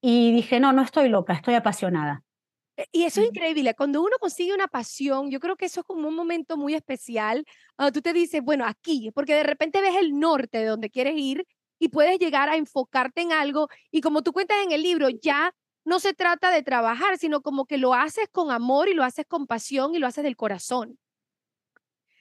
Y 0.00 0.32
dije, 0.32 0.60
no, 0.60 0.72
no 0.72 0.82
estoy 0.82 1.08
loca, 1.08 1.34
estoy 1.34 1.54
apasionada. 1.54 2.22
Y 2.90 3.04
eso 3.04 3.20
es 3.20 3.28
increíble, 3.28 3.74
cuando 3.74 4.02
uno 4.02 4.16
consigue 4.18 4.52
una 4.52 4.66
pasión, 4.66 5.30
yo 5.30 5.38
creo 5.38 5.56
que 5.56 5.66
eso 5.66 5.80
es 5.80 5.86
como 5.86 6.08
un 6.08 6.14
momento 6.16 6.56
muy 6.56 6.74
especial, 6.74 7.44
tú 7.92 8.02
te 8.02 8.12
dices, 8.12 8.42
bueno, 8.42 8.66
aquí, 8.66 9.12
porque 9.14 9.34
de 9.34 9.44
repente 9.44 9.80
ves 9.80 9.94
el 9.96 10.18
norte 10.18 10.58
de 10.58 10.66
donde 10.66 10.90
quieres 10.90 11.14
ir 11.16 11.46
y 11.78 11.88
puedes 11.88 12.18
llegar 12.18 12.48
a 12.48 12.56
enfocarte 12.56 13.20
en 13.20 13.32
algo. 13.32 13.68
Y 13.92 14.00
como 14.00 14.22
tú 14.22 14.32
cuentas 14.32 14.56
en 14.64 14.72
el 14.72 14.82
libro, 14.82 15.08
ya 15.08 15.54
no 15.84 16.00
se 16.00 16.14
trata 16.14 16.50
de 16.50 16.62
trabajar, 16.62 17.16
sino 17.16 17.42
como 17.42 17.66
que 17.66 17.78
lo 17.78 17.94
haces 17.94 18.28
con 18.32 18.50
amor 18.50 18.88
y 18.88 18.94
lo 18.94 19.04
haces 19.04 19.26
con 19.26 19.46
pasión 19.46 19.94
y 19.94 19.98
lo 19.98 20.08
haces 20.08 20.24
del 20.24 20.36
corazón. 20.36 20.98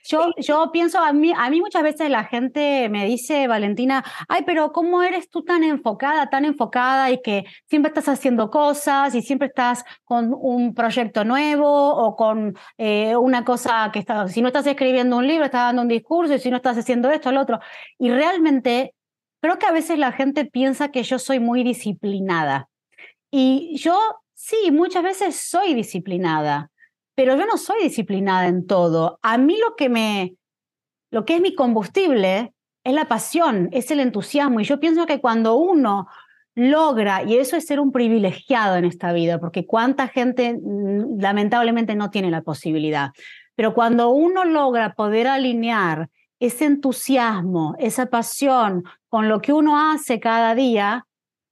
Yo, 0.03 0.31
yo 0.37 0.71
pienso, 0.71 0.99
a 0.99 1.13
mí, 1.13 1.33
a 1.35 1.49
mí 1.49 1.61
muchas 1.61 1.83
veces 1.83 2.09
la 2.09 2.25
gente 2.25 2.89
me 2.89 3.05
dice, 3.05 3.47
Valentina, 3.47 4.03
ay, 4.27 4.43
pero 4.45 4.71
¿cómo 4.71 5.01
eres 5.01 5.29
tú 5.29 5.43
tan 5.43 5.63
enfocada, 5.63 6.29
tan 6.29 6.45
enfocada 6.45 7.11
y 7.11 7.21
que 7.21 7.45
siempre 7.65 7.89
estás 7.89 8.09
haciendo 8.09 8.49
cosas 8.49 9.15
y 9.15 9.21
siempre 9.21 9.47
estás 9.47 9.83
con 10.03 10.33
un 10.37 10.73
proyecto 10.73 11.23
nuevo 11.23 11.95
o 11.95 12.15
con 12.15 12.55
eh, 12.77 13.15
una 13.15 13.45
cosa 13.45 13.89
que 13.93 13.99
está, 13.99 14.27
si 14.27 14.41
no 14.41 14.47
estás 14.47 14.67
escribiendo 14.67 15.17
un 15.17 15.27
libro, 15.27 15.45
estás 15.45 15.67
dando 15.67 15.81
un 15.83 15.87
discurso 15.87 16.33
y 16.33 16.39
si 16.39 16.49
no 16.49 16.57
estás 16.57 16.77
haciendo 16.77 17.09
esto, 17.11 17.31
lo 17.31 17.41
otro. 17.41 17.59
Y 17.97 18.09
realmente 18.11 18.93
Creo 19.43 19.59
que 19.59 19.65
a 19.65 19.73
veces 19.73 19.99
la 19.99 20.13
gente 20.13 20.45
piensa 20.45 20.89
que 20.89 21.03
yo 21.03 21.19
soy 21.19 21.41
muy 21.41 21.65
disciplinada. 21.65 22.69
Y 23.29 23.75
yo 23.77 23.99
sí, 24.33 24.71
muchas 24.71 25.03
veces 25.03 25.35
soy 25.35 25.73
disciplinada, 25.73 26.71
pero 27.15 27.35
yo 27.35 27.45
no 27.45 27.57
soy 27.57 27.83
disciplinada 27.83 28.47
en 28.47 28.65
todo. 28.65 29.19
A 29.21 29.37
mí 29.37 29.57
lo 29.57 29.75
que 29.75 29.89
me, 29.89 30.35
lo 31.11 31.25
que 31.25 31.35
es 31.35 31.41
mi 31.41 31.55
combustible 31.55 32.53
es 32.83 32.93
la 32.93 33.07
pasión, 33.07 33.69
es 33.71 33.91
el 33.91 33.99
entusiasmo. 33.99 34.59
Y 34.59 34.65
yo 34.65 34.79
pienso 34.79 35.05
que 35.05 35.21
cuando 35.21 35.55
uno 35.55 36.07
logra, 36.55 37.23
y 37.23 37.37
eso 37.37 37.55
es 37.55 37.65
ser 37.65 37.79
un 37.79 37.91
privilegiado 37.91 38.75
en 38.75 38.85
esta 38.85 39.13
vida, 39.13 39.39
porque 39.39 39.65
cuánta 39.65 40.07
gente 40.07 40.53
mm, 40.53 41.19
lamentablemente 41.19 41.95
no 41.95 42.09
tiene 42.09 42.31
la 42.31 42.41
posibilidad. 42.41 43.11
Pero 43.55 43.73
cuando 43.73 44.09
uno 44.09 44.45
logra 44.45 44.93
poder 44.93 45.27
alinear 45.27 46.09
ese 46.39 46.65
entusiasmo, 46.65 47.75
esa 47.79 48.07
pasión 48.07 48.83
con 49.07 49.29
lo 49.29 49.39
que 49.41 49.53
uno 49.53 49.91
hace 49.91 50.19
cada 50.19 50.55
día, 50.55 51.05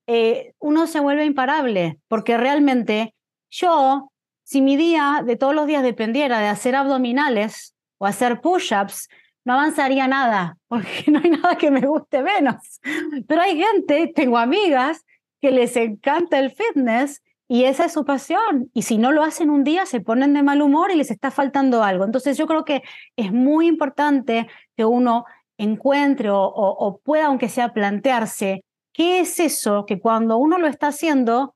eh, 0.07 0.53
uno 0.59 0.87
se 0.87 0.99
vuelve 0.99 1.25
imparable, 1.25 1.99
porque 2.07 2.37
realmente 2.37 3.13
yo, 3.49 4.10
si 4.51 4.61
mi 4.61 4.75
día 4.75 5.23
de 5.25 5.37
todos 5.37 5.55
los 5.55 5.65
días 5.65 5.81
dependiera 5.81 6.39
de 6.39 6.47
hacer 6.47 6.75
abdominales 6.75 7.73
o 7.97 8.05
hacer 8.05 8.41
push-ups, 8.41 9.07
no 9.45 9.53
avanzaría 9.53 10.09
nada, 10.09 10.57
porque 10.67 11.05
no 11.07 11.21
hay 11.23 11.29
nada 11.29 11.55
que 11.55 11.71
me 11.71 11.79
guste 11.79 12.21
menos. 12.21 12.81
Pero 13.29 13.41
hay 13.41 13.57
gente, 13.57 14.11
tengo 14.13 14.37
amigas 14.37 15.05
que 15.39 15.51
les 15.51 15.77
encanta 15.77 16.37
el 16.37 16.51
fitness 16.51 17.23
y 17.47 17.63
esa 17.63 17.85
es 17.85 17.93
su 17.93 18.03
pasión. 18.03 18.69
Y 18.73 18.81
si 18.81 18.97
no 18.97 19.13
lo 19.13 19.23
hacen 19.23 19.49
un 19.49 19.63
día, 19.63 19.85
se 19.85 20.01
ponen 20.01 20.33
de 20.33 20.43
mal 20.43 20.61
humor 20.61 20.91
y 20.91 20.97
les 20.97 21.11
está 21.11 21.31
faltando 21.31 21.81
algo. 21.81 22.03
Entonces 22.03 22.37
yo 22.37 22.45
creo 22.45 22.65
que 22.65 22.83
es 23.15 23.31
muy 23.31 23.67
importante 23.67 24.49
que 24.75 24.83
uno 24.83 25.23
encuentre 25.57 26.27
o, 26.29 26.99
pueda, 27.05 27.27
aunque 27.27 27.47
sea, 27.47 27.71
plantearse 27.71 28.65
qué 28.91 29.21
es 29.21 29.39
eso 29.39 29.85
que 29.85 30.01
cuando 30.01 30.35
uno 30.35 30.57
lo 30.57 30.67
está 30.67 30.87
haciendo, 30.87 31.55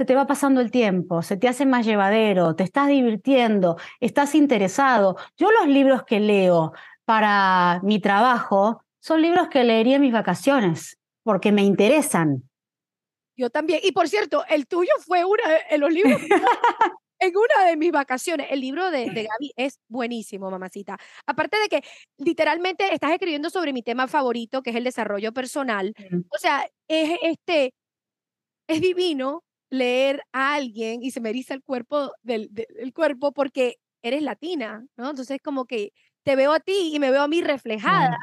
se 0.00 0.06
te 0.06 0.14
va 0.14 0.26
pasando 0.26 0.62
el 0.62 0.70
tiempo, 0.70 1.20
se 1.20 1.36
te 1.36 1.46
hace 1.46 1.66
más 1.66 1.84
llevadero, 1.84 2.56
te 2.56 2.64
estás 2.64 2.88
divirtiendo, 2.88 3.76
estás 4.00 4.34
interesado. 4.34 5.18
Yo 5.36 5.52
los 5.52 5.66
libros 5.66 6.04
que 6.04 6.20
leo 6.20 6.72
para 7.04 7.80
mi 7.82 8.00
trabajo 8.00 8.82
son 8.98 9.20
libros 9.20 9.48
que 9.48 9.62
leería 9.62 9.96
en 9.96 10.00
mis 10.00 10.14
vacaciones, 10.14 10.96
porque 11.22 11.52
me 11.52 11.64
interesan. 11.64 12.48
Yo 13.36 13.50
también. 13.50 13.80
Y 13.82 13.92
por 13.92 14.08
cierto, 14.08 14.42
el 14.48 14.66
tuyo 14.66 14.90
fue 15.04 15.22
uno 15.22 15.42
de 15.70 15.76
los 15.76 15.92
libros 15.92 16.18
en 17.18 17.32
una 17.36 17.68
de 17.68 17.76
mis 17.76 17.92
vacaciones. 17.92 18.46
El 18.48 18.62
libro 18.62 18.90
de, 18.90 19.10
de 19.10 19.24
Gaby 19.24 19.52
es 19.54 19.80
buenísimo, 19.86 20.50
mamacita. 20.50 20.96
Aparte 21.26 21.58
de 21.58 21.68
que 21.68 21.84
literalmente 22.16 22.94
estás 22.94 23.10
escribiendo 23.10 23.50
sobre 23.50 23.74
mi 23.74 23.82
tema 23.82 24.08
favorito, 24.08 24.62
que 24.62 24.70
es 24.70 24.76
el 24.76 24.84
desarrollo 24.84 25.34
personal. 25.34 25.92
O 26.30 26.38
sea, 26.38 26.66
es 26.88 27.18
este, 27.20 27.74
es 28.66 28.80
divino 28.80 29.44
leer 29.70 30.22
a 30.32 30.54
alguien 30.54 31.02
y 31.02 31.12
se 31.12 31.20
me 31.20 31.30
eriza 31.30 31.54
el 31.54 31.62
cuerpo 31.62 32.12
del, 32.22 32.48
del 32.50 32.92
cuerpo 32.92 33.32
porque 33.32 33.76
eres 34.02 34.22
latina, 34.22 34.84
¿no? 34.96 35.10
Entonces 35.10 35.38
como 35.42 35.64
que 35.64 35.92
te 36.22 36.36
veo 36.36 36.52
a 36.52 36.60
ti 36.60 36.90
y 36.92 36.98
me 36.98 37.10
veo 37.10 37.22
a 37.22 37.28
mí 37.28 37.40
reflejada. 37.40 38.18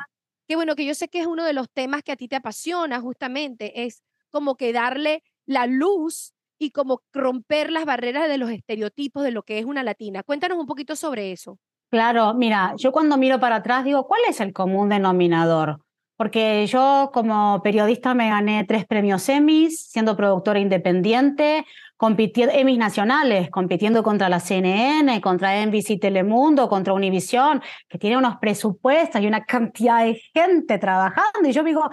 Que 0.47 0.55
bueno, 0.55 0.75
que 0.75 0.85
yo 0.85 0.95
sé 0.95 1.07
que 1.07 1.19
es 1.19 1.27
uno 1.27 1.43
de 1.43 1.53
los 1.53 1.69
temas 1.69 2.03
que 2.03 2.11
a 2.11 2.15
ti 2.15 2.27
te 2.27 2.35
apasiona 2.35 3.01
justamente, 3.01 3.83
es 3.85 4.03
como 4.29 4.55
que 4.55 4.71
darle 4.71 5.23
la 5.45 5.65
luz 5.65 6.33
y 6.59 6.71
como 6.71 7.01
romper 7.13 7.71
las 7.71 7.85
barreras 7.85 8.27
de 8.27 8.37
los 8.37 8.49
estereotipos 8.49 9.23
de 9.23 9.31
lo 9.31 9.43
que 9.43 9.59
es 9.59 9.65
una 9.65 9.83
latina. 9.83 10.23
Cuéntanos 10.23 10.57
un 10.57 10.65
poquito 10.65 10.95
sobre 10.95 11.31
eso. 11.31 11.59
Claro, 11.89 12.33
mira, 12.33 12.73
yo 12.77 12.91
cuando 12.91 13.17
miro 13.17 13.39
para 13.39 13.57
atrás 13.57 13.85
digo, 13.85 14.07
¿cuál 14.07 14.21
es 14.27 14.41
el 14.41 14.53
común 14.53 14.89
denominador? 14.89 15.79
Porque 16.17 16.65
yo 16.67 17.11
como 17.13 17.61
periodista 17.63 18.13
me 18.13 18.29
gané 18.29 18.65
tres 18.65 18.85
premios 18.85 19.29
Emmys, 19.29 19.87
siendo 19.89 20.17
productora 20.17 20.59
independiente, 20.59 21.65
compitiendo, 21.95 22.53
Emmys 22.55 22.77
nacionales, 22.77 23.49
compitiendo 23.49 24.03
contra 24.03 24.27
la 24.27 24.39
CNN, 24.39 25.21
contra 25.21 25.63
NBC 25.65 25.99
Telemundo, 25.99 26.69
contra 26.69 26.93
Univision, 26.93 27.61
que 27.87 27.97
tiene 27.97 28.17
unos 28.17 28.37
presupuestos 28.37 29.21
y 29.21 29.27
una 29.27 29.45
cantidad 29.45 30.03
de 30.03 30.21
gente 30.33 30.77
trabajando. 30.77 31.47
Y 31.47 31.51
yo 31.51 31.63
digo, 31.63 31.89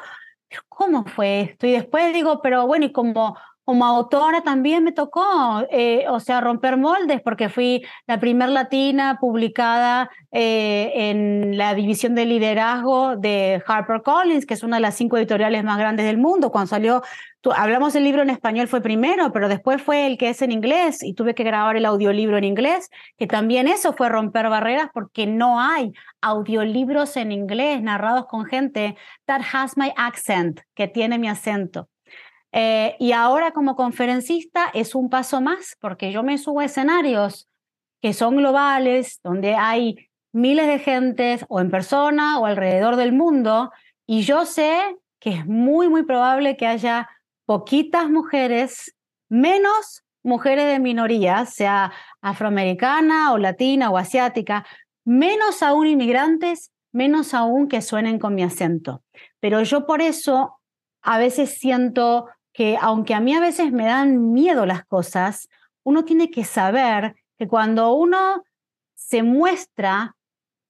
¿cómo 0.69 1.05
fue 1.05 1.41
esto? 1.41 1.67
Y 1.67 1.73
después 1.73 2.13
digo, 2.13 2.41
pero 2.43 2.67
bueno, 2.67 2.87
y 2.87 2.93
como 2.93 3.37
como 3.65 3.87
autora 3.87 4.43
también 4.43 4.85
me 4.85 4.93
tocó, 4.93 5.65
eh, 5.71 6.05
o 6.09 6.21
sea, 6.21 6.41
romper 6.41 6.77
moldes, 6.77 7.23
porque 7.23 7.49
fui 7.49 7.83
la 8.07 8.21
primer 8.21 8.51
latina 8.51 9.19
publicada 9.21 10.11
eh, 10.33 10.93
en 10.95 11.57
la 11.57 11.75
división 11.75 12.15
de 12.15 12.27
liderazgo 12.27 13.17
de 13.17 13.63
HarperCollins, 13.67 14.45
que 14.45 14.55
es 14.55 14.63
una 14.63 14.77
de 14.77 14.83
las 14.83 14.97
cinco 14.97 15.17
editoriales 15.17 15.65
más 15.65 15.79
grandes 15.79 16.05
del 16.05 16.19
mundo. 16.19 16.51
Cuando 16.53 16.69
salió, 16.69 17.03
hablamos 17.57 17.95
del 17.95 18.05
libro 18.05 18.23
en 18.23 18.31
español 18.31 18.69
fue 18.69 18.83
primero, 18.83 19.33
pero 19.33 19.49
después 19.49 19.81
fue 19.81 20.07
el 20.07 20.19
que 20.19 20.29
es 20.29 20.43
en 20.43 20.53
inglés 20.53 21.03
y 21.03 21.15
tuve 21.15 21.35
que 21.35 21.45
grabar 21.45 21.77
el 21.77 21.87
audiolibro 21.87 22.37
en 22.37 22.45
inglés, 22.45 22.91
que 23.17 23.27
también 23.27 23.67
eso 23.67 23.95
fue 23.95 24.11
romper 24.11 24.49
barreras 24.51 24.91
porque 24.93 25.27
no 25.27 25.59
hay 25.61 25.93
audiolibros 26.21 27.17
en 27.17 27.33
inglés 27.33 27.81
narrados 27.83 28.27
con 28.27 28.45
gente 28.45 28.97
that 29.27 29.41
has 29.53 29.77
my 29.77 29.91
accent, 29.97 30.61
que 30.75 30.87
tiene 30.87 31.19
mi 31.19 31.29
acento. 31.29 31.89
Eh, 32.57 32.95
y 33.01 33.11
ahora 33.11 33.51
como 33.51 33.75
conferencista 33.75 34.71
es 34.75 34.95
un 34.95 35.11
paso 35.11 35.41
más, 35.41 35.77
porque 35.81 36.13
yo 36.13 36.23
me 36.23 36.39
subo 36.39 36.61
a 36.61 36.67
escenarios 36.67 37.49
que 38.01 38.13
son 38.13 38.37
globales, 38.37 39.19
donde 39.25 39.57
hay 39.57 40.09
miles 40.33 40.69
de 40.69 40.79
gentes 40.79 41.45
o 41.49 41.59
en 41.59 41.73
persona 41.73 42.39
o 42.39 42.47
alrededor 42.47 42.95
del 42.95 43.13
mundo, 43.13 43.73
y 44.07 44.23
yo 44.23 44.45
sé 44.45 44.97
que 45.19 45.31
es 45.31 45.47
muy, 45.47 45.89
muy 45.89 46.05
probable 46.05 46.57
que 46.57 46.69
haya 46.69 47.09
poquitas 47.45 48.09
mujeres, 48.09 48.95
menos 49.29 50.05
mujeres 50.23 50.67
de 50.67 50.79
minoría, 50.79 51.47
sea 51.47 51.93
afroamericana 52.21 53.33
o 53.33 53.39
latina 53.39 53.91
o 53.91 53.99
asiática, 53.99 54.65
menos 55.05 55.61
aún 55.65 55.89
inmigrantes, 55.89 56.71
menos 56.93 57.35
aún 57.35 57.67
que 57.67 57.83
suenen 57.83 58.21
con 58.21 58.37
mi 58.37 58.45
acento. 58.45 59.03
Pero 59.41 59.61
yo 59.63 59.87
por 59.87 60.03
eso 60.03 60.61
a 61.03 61.19
veces 61.19 61.59
siento 61.59 62.29
que 62.55 62.79
aunque 62.81 63.13
a 63.13 63.21
mí 63.21 63.35
a 63.35 63.41
veces 63.41 63.73
me 63.73 63.85
dan 63.85 64.33
miedo 64.33 64.65
las 64.65 64.87
cosas, 64.87 65.49
uno 65.83 66.05
tiene 66.05 66.31
que 66.31 66.45
saber 66.45 67.17
que 67.37 67.49
cuando 67.49 67.93
uno 67.93 68.45
se 68.95 69.23
muestra 69.23 70.17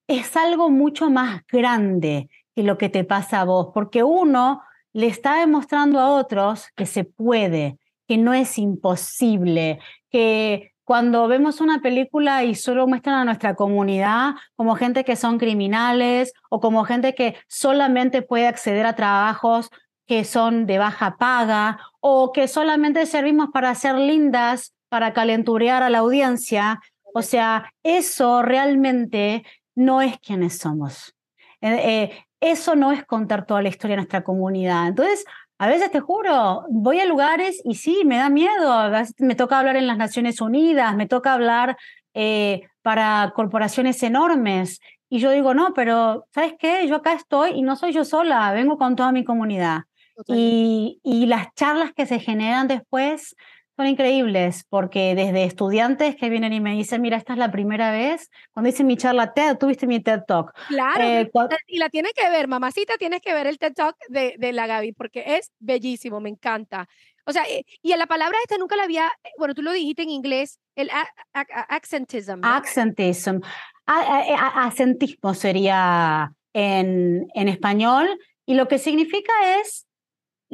es 0.09 0.37
algo 0.37 0.71
mucho 0.71 1.11
más 1.11 1.43
grande 1.47 2.29
que 2.57 2.63
lo 2.63 2.79
que 2.79 2.89
te 2.89 3.05
pasa 3.05 3.43
a 3.43 3.45
vos, 3.45 3.69
porque 3.73 4.03
uno 4.03 4.63
le 4.93 5.07
está 5.07 5.39
demostrando 5.39 6.01
a 6.01 6.11
otros 6.11 6.69
que 6.75 6.87
se 6.87 7.05
puede, 7.05 7.79
que 8.09 8.17
no 8.17 8.33
es 8.33 8.59
imposible, 8.59 9.79
que 10.11 10.73
cuando 10.85 11.29
vemos 11.29 11.61
una 11.61 11.81
película 11.81 12.45
y 12.45 12.55
solo 12.55 12.87
muestran 12.87 13.17
a 13.17 13.25
nuestra 13.25 13.55
comunidad 13.55 14.35
como 14.55 14.77
gente 14.77 15.05
que 15.05 15.17
son 15.17 15.39
criminales 15.39 16.33
o 16.51 16.61
como 16.61 16.85
gente 16.85 17.15
que 17.15 17.37
solamente 17.49 18.23
puede 18.23 18.47
acceder 18.47 18.87
a 18.87 18.95
trabajos 18.95 19.71
que 20.07 20.25
son 20.25 20.67
de 20.67 20.79
baja 20.79 21.17
paga 21.19 21.79
o 22.01 22.33
que 22.33 22.49
solamente 22.49 23.07
servimos 23.07 23.49
para 23.53 23.75
ser 23.75 23.97
lindas, 23.97 24.75
para 24.89 25.13
calenturear 25.13 25.83
a 25.83 25.91
la 25.91 25.99
audiencia. 25.99 26.81
O 27.15 27.23
sea, 27.23 27.73
eso 27.83 28.43
realmente 28.43 29.45
no 29.75 30.03
es 30.03 30.19
quienes 30.19 30.59
somos. 30.59 31.15
Eh, 31.61 31.81
eh, 31.83 32.27
eso 32.41 32.77
no 32.77 32.93
es 32.93 33.05
contar 33.05 33.47
toda 33.47 33.63
la 33.63 33.69
historia 33.69 33.95
de 33.95 34.03
nuestra 34.03 34.23
comunidad. 34.23 34.89
Entonces, 34.89 35.25
a 35.59 35.67
veces 35.67 35.91
te 35.91 36.01
juro, 36.01 36.65
voy 36.69 37.01
a 37.01 37.07
lugares 37.07 37.61
y 37.65 37.77
sí, 37.77 38.03
me 38.05 38.19
da 38.19 38.29
miedo. 38.29 38.73
A 38.73 38.89
veces 38.89 39.15
me 39.19 39.35
toca 39.35 39.59
hablar 39.59 39.77
en 39.77 39.87
las 39.87 39.97
Naciones 39.97 40.41
Unidas, 40.41 40.95
me 40.97 41.07
toca 41.07 41.33
hablar 41.33 41.77
eh, 42.13 42.69
para 42.83 43.33
corporaciones 43.35 44.03
enormes. 44.03 44.81
Y 45.09 45.21
yo 45.21 45.31
digo, 45.31 45.55
no, 45.55 45.73
pero 45.75 46.27
¿sabes 46.35 46.55
qué? 46.59 46.87
Yo 46.87 46.97
acá 46.97 47.13
estoy 47.13 47.53
y 47.53 47.63
no 47.63 47.77
soy 47.77 47.93
yo 47.93 48.05
sola, 48.05 48.53
vengo 48.53 48.77
con 48.79 48.97
toda 48.97 49.13
mi 49.13 49.25
comunidad. 49.25 49.83
Y, 50.27 51.01
y, 51.03 51.27
las 51.27 51.53
charlas 51.55 51.93
que 51.93 52.07
se 52.07 52.21
generan 52.21 52.69
después 52.69 53.35
son 53.77 53.87
increíbles, 53.87 54.65
porque 54.69 55.15
desde 55.15 55.45
estudiantes 55.45 56.15
que 56.17 56.29
vienen 56.29 56.53
y 56.53 56.61
me 56.61 56.73
dicen, 56.73 57.03
mira, 57.03 57.17
esta 57.17 57.33
es 57.33 57.39
la 57.39 57.51
primera 57.51 57.91
vez, 57.91 58.31
cuando 58.53 58.71
hice 58.71 58.85
mi 58.85 58.97
charla 58.97 59.33
TED, 59.33 59.57
tuviste 59.59 59.87
mi 59.87 60.01
TED 60.01 60.21
Talk. 60.27 60.53
Claro, 60.69 61.03
eh, 61.03 61.31
y 61.67 61.79
la 61.79 61.89
tienes 61.89 62.13
que 62.13 62.29
ver, 62.31 62.47
mamacita, 62.47 62.95
tienes 62.99 63.21
que 63.21 63.35
ver 63.35 63.47
el 63.47 63.59
TED 63.59 63.75
Talk 63.75 63.97
de, 64.09 64.37
de 64.39 64.53
la 64.53 64.67
Gaby, 64.67 64.93
porque 64.93 65.39
es 65.39 65.51
bellísimo, 65.59 66.21
me 66.21 66.31
encanta. 66.31 66.89
O 67.27 67.33
sea, 67.33 67.45
eh, 67.49 67.65
y 67.83 67.93
en 67.93 67.99
la 67.99 68.07
palabra 68.07 68.39
esta 68.43 68.59
nunca 68.59 68.77
la 68.77 68.85
había, 68.85 69.09
eh, 69.25 69.31
bueno, 69.39 69.55
tú 69.55 69.63
lo 69.63 69.73
dijiste 69.73 70.03
en 70.03 70.11
inglés, 70.11 70.61
el 70.77 70.91
accentism. 71.33 72.45
Accentism. 72.45 73.41
acentismo 73.87 75.35
sería 75.35 76.33
en, 76.53 77.27
en 77.35 77.49
español, 77.49 78.09
y 78.47 78.55
lo 78.55 78.69
que 78.69 78.79
significa 78.79 79.33
es 79.59 79.84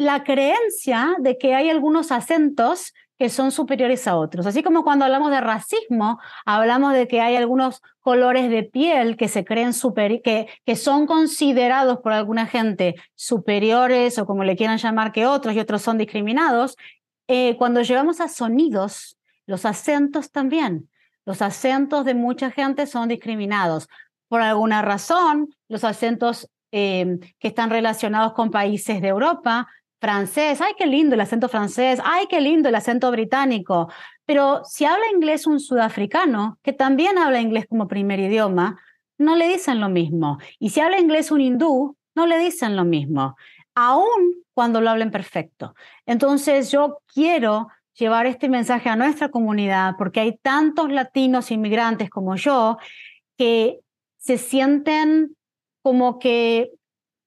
la 0.01 0.25
creencia 0.25 1.15
de 1.19 1.37
que 1.37 1.55
hay 1.55 1.69
algunos 1.69 2.11
acentos 2.11 2.95
que 3.19 3.29
son 3.29 3.53
superiores 3.53 4.09
a 4.09 4.17
otros. 4.17 4.47
Así 4.47 4.63
como 4.63 4.83
cuando 4.83 5.05
hablamos 5.05 5.31
de 5.31 5.43
racismo, 5.43 6.19
hablamos 6.47 6.95
de 6.95 7.07
que 7.07 7.21
hay 7.21 7.37
algunos 7.37 7.83
colores 8.01 8.49
de 8.49 8.63
piel 8.63 9.19
que 9.19 9.29
se 9.29 9.45
creen 9.45 9.75
super, 9.75 10.23
que, 10.23 10.49
que 10.65 10.75
son 10.75 11.07
considerados 11.07 11.99
por 11.99 12.13
alguna 12.13 12.47
gente 12.47 12.95
superiores 13.15 14.19
o 14.19 14.25
como 14.25 14.43
le 14.43 14.57
quieran 14.57 14.79
llamar 14.79 15.13
que 15.13 15.27
otros 15.27 15.55
y 15.55 15.61
otros 15.61 15.83
son 15.83 15.99
discriminados. 15.99 16.79
Eh, 17.29 17.57
cuando 17.59 17.83
llegamos 17.83 18.23
a 18.23 18.29
sonidos, 18.29 19.19
los 19.45 19.67
acentos 19.67 20.31
también. 20.31 20.89
Los 21.27 21.43
acentos 21.43 22.07
de 22.07 22.15
mucha 22.15 22.51
gente 22.51 22.87
son 22.87 23.09
discriminados. 23.09 23.87
Por 24.29 24.41
alguna 24.41 24.81
razón, 24.81 25.55
los 25.69 25.85
acentos 25.85 26.49
eh, 26.73 27.19
que 27.39 27.49
están 27.49 27.69
relacionados 27.69 28.33
con 28.33 28.51
países 28.51 29.03
de 29.03 29.09
Europa 29.09 29.69
francés, 30.01 30.61
ay, 30.61 30.73
qué 30.77 30.87
lindo 30.87 31.15
el 31.15 31.21
acento 31.21 31.49
francés, 31.49 32.01
ay, 32.05 32.27
qué 32.29 32.41
lindo 32.41 32.69
el 32.69 32.75
acento 32.75 33.11
británico. 33.11 33.91
Pero 34.25 34.65
si 34.65 34.85
habla 34.85 35.05
inglés 35.15 35.47
un 35.47 35.61
sudafricano, 35.61 36.59
que 36.63 36.73
también 36.73 37.19
habla 37.19 37.41
inglés 37.41 37.67
como 37.69 37.89
primer 37.89 38.19
idioma, 38.19 38.81
no 39.19 39.37
le 39.37 39.49
dicen 39.49 39.81
lo 39.81 39.89
mismo. 39.89 40.39
Y 40.59 40.71
si 40.71 40.81
habla 40.81 40.99
inglés 40.99 41.31
un 41.31 41.43
hindú, 41.43 41.97
no 42.15 42.27
le 42.27 42.39
dicen 42.39 42.77
lo 42.77 42.85
mismo, 42.85 43.37
aun 43.75 44.35
cuando 44.55 44.81
lo 44.81 44.91
hablen 44.91 45.11
perfecto. 45.11 45.75
Entonces 46.07 46.71
yo 46.71 47.01
quiero 47.13 47.69
llevar 47.95 48.27
este 48.27 48.49
mensaje 48.49 48.89
a 48.89 48.97
nuestra 48.97 49.31
comunidad 49.31 49.95
porque 49.99 50.21
hay 50.21 50.37
tantos 50.39 50.91
latinos 50.91 51.51
inmigrantes 51.51 52.09
como 52.09 52.37
yo 52.37 52.79
que 53.37 53.81
se 54.17 54.39
sienten 54.39 55.37
como 55.83 56.19
que 56.19 56.71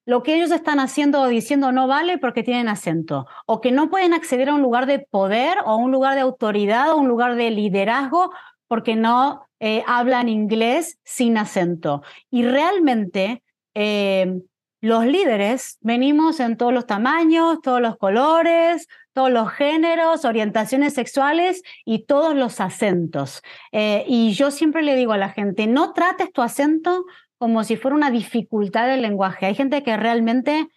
lo 0.05 0.23
que 0.23 0.35
ellos 0.35 0.51
están 0.51 0.79
haciendo 0.79 1.21
o 1.21 1.27
diciendo 1.27 1.71
no 1.71 1.87
vale 1.87 2.17
porque 2.17 2.43
tienen 2.43 2.67
acento, 2.67 3.25
o 3.45 3.61
que 3.61 3.71
no 3.71 3.89
pueden 3.89 4.13
acceder 4.13 4.49
a 4.49 4.55
un 4.55 4.61
lugar 4.61 4.85
de 4.85 4.99
poder 4.99 5.57
o 5.65 5.69
a 5.71 5.75
un 5.75 5.91
lugar 5.91 6.15
de 6.15 6.21
autoridad 6.21 6.91
o 6.91 6.97
un 6.97 7.07
lugar 7.07 7.35
de 7.35 7.51
liderazgo 7.51 8.31
porque 8.67 8.95
no 8.95 9.47
eh, 9.59 9.83
hablan 9.87 10.29
inglés 10.29 10.99
sin 11.03 11.37
acento. 11.37 12.01
Y 12.29 12.43
realmente 12.43 13.43
eh, 13.75 14.41
los 14.81 15.05
líderes 15.05 15.77
venimos 15.79 16.41
en 16.41 16.57
todos 16.57 16.73
los 16.73 16.85
tamaños, 16.85 17.61
todos 17.61 17.79
los 17.79 17.95
colores, 17.97 18.87
todos 19.13 19.31
los 19.31 19.49
géneros, 19.51 20.25
orientaciones 20.25 20.93
sexuales 20.93 21.63
y 21.85 22.05
todos 22.05 22.35
los 22.35 22.59
acentos. 22.59 23.41
Eh, 23.71 24.03
y 24.07 24.33
yo 24.33 24.51
siempre 24.51 24.81
le 24.81 24.95
digo 24.95 25.13
a 25.13 25.17
la 25.17 25.29
gente, 25.29 25.67
no 25.67 25.93
trates 25.93 26.33
tu 26.33 26.41
acento 26.41 27.05
como 27.43 27.65
si 27.65 27.75
fuera 27.75 27.97
una 27.97 28.09
dificultad 28.09 28.87
del 28.87 29.01
lenguaje. 29.01 29.47
Hay 29.47 29.53
gente 29.53 29.83
que 29.83 29.97
realmente 29.97 30.69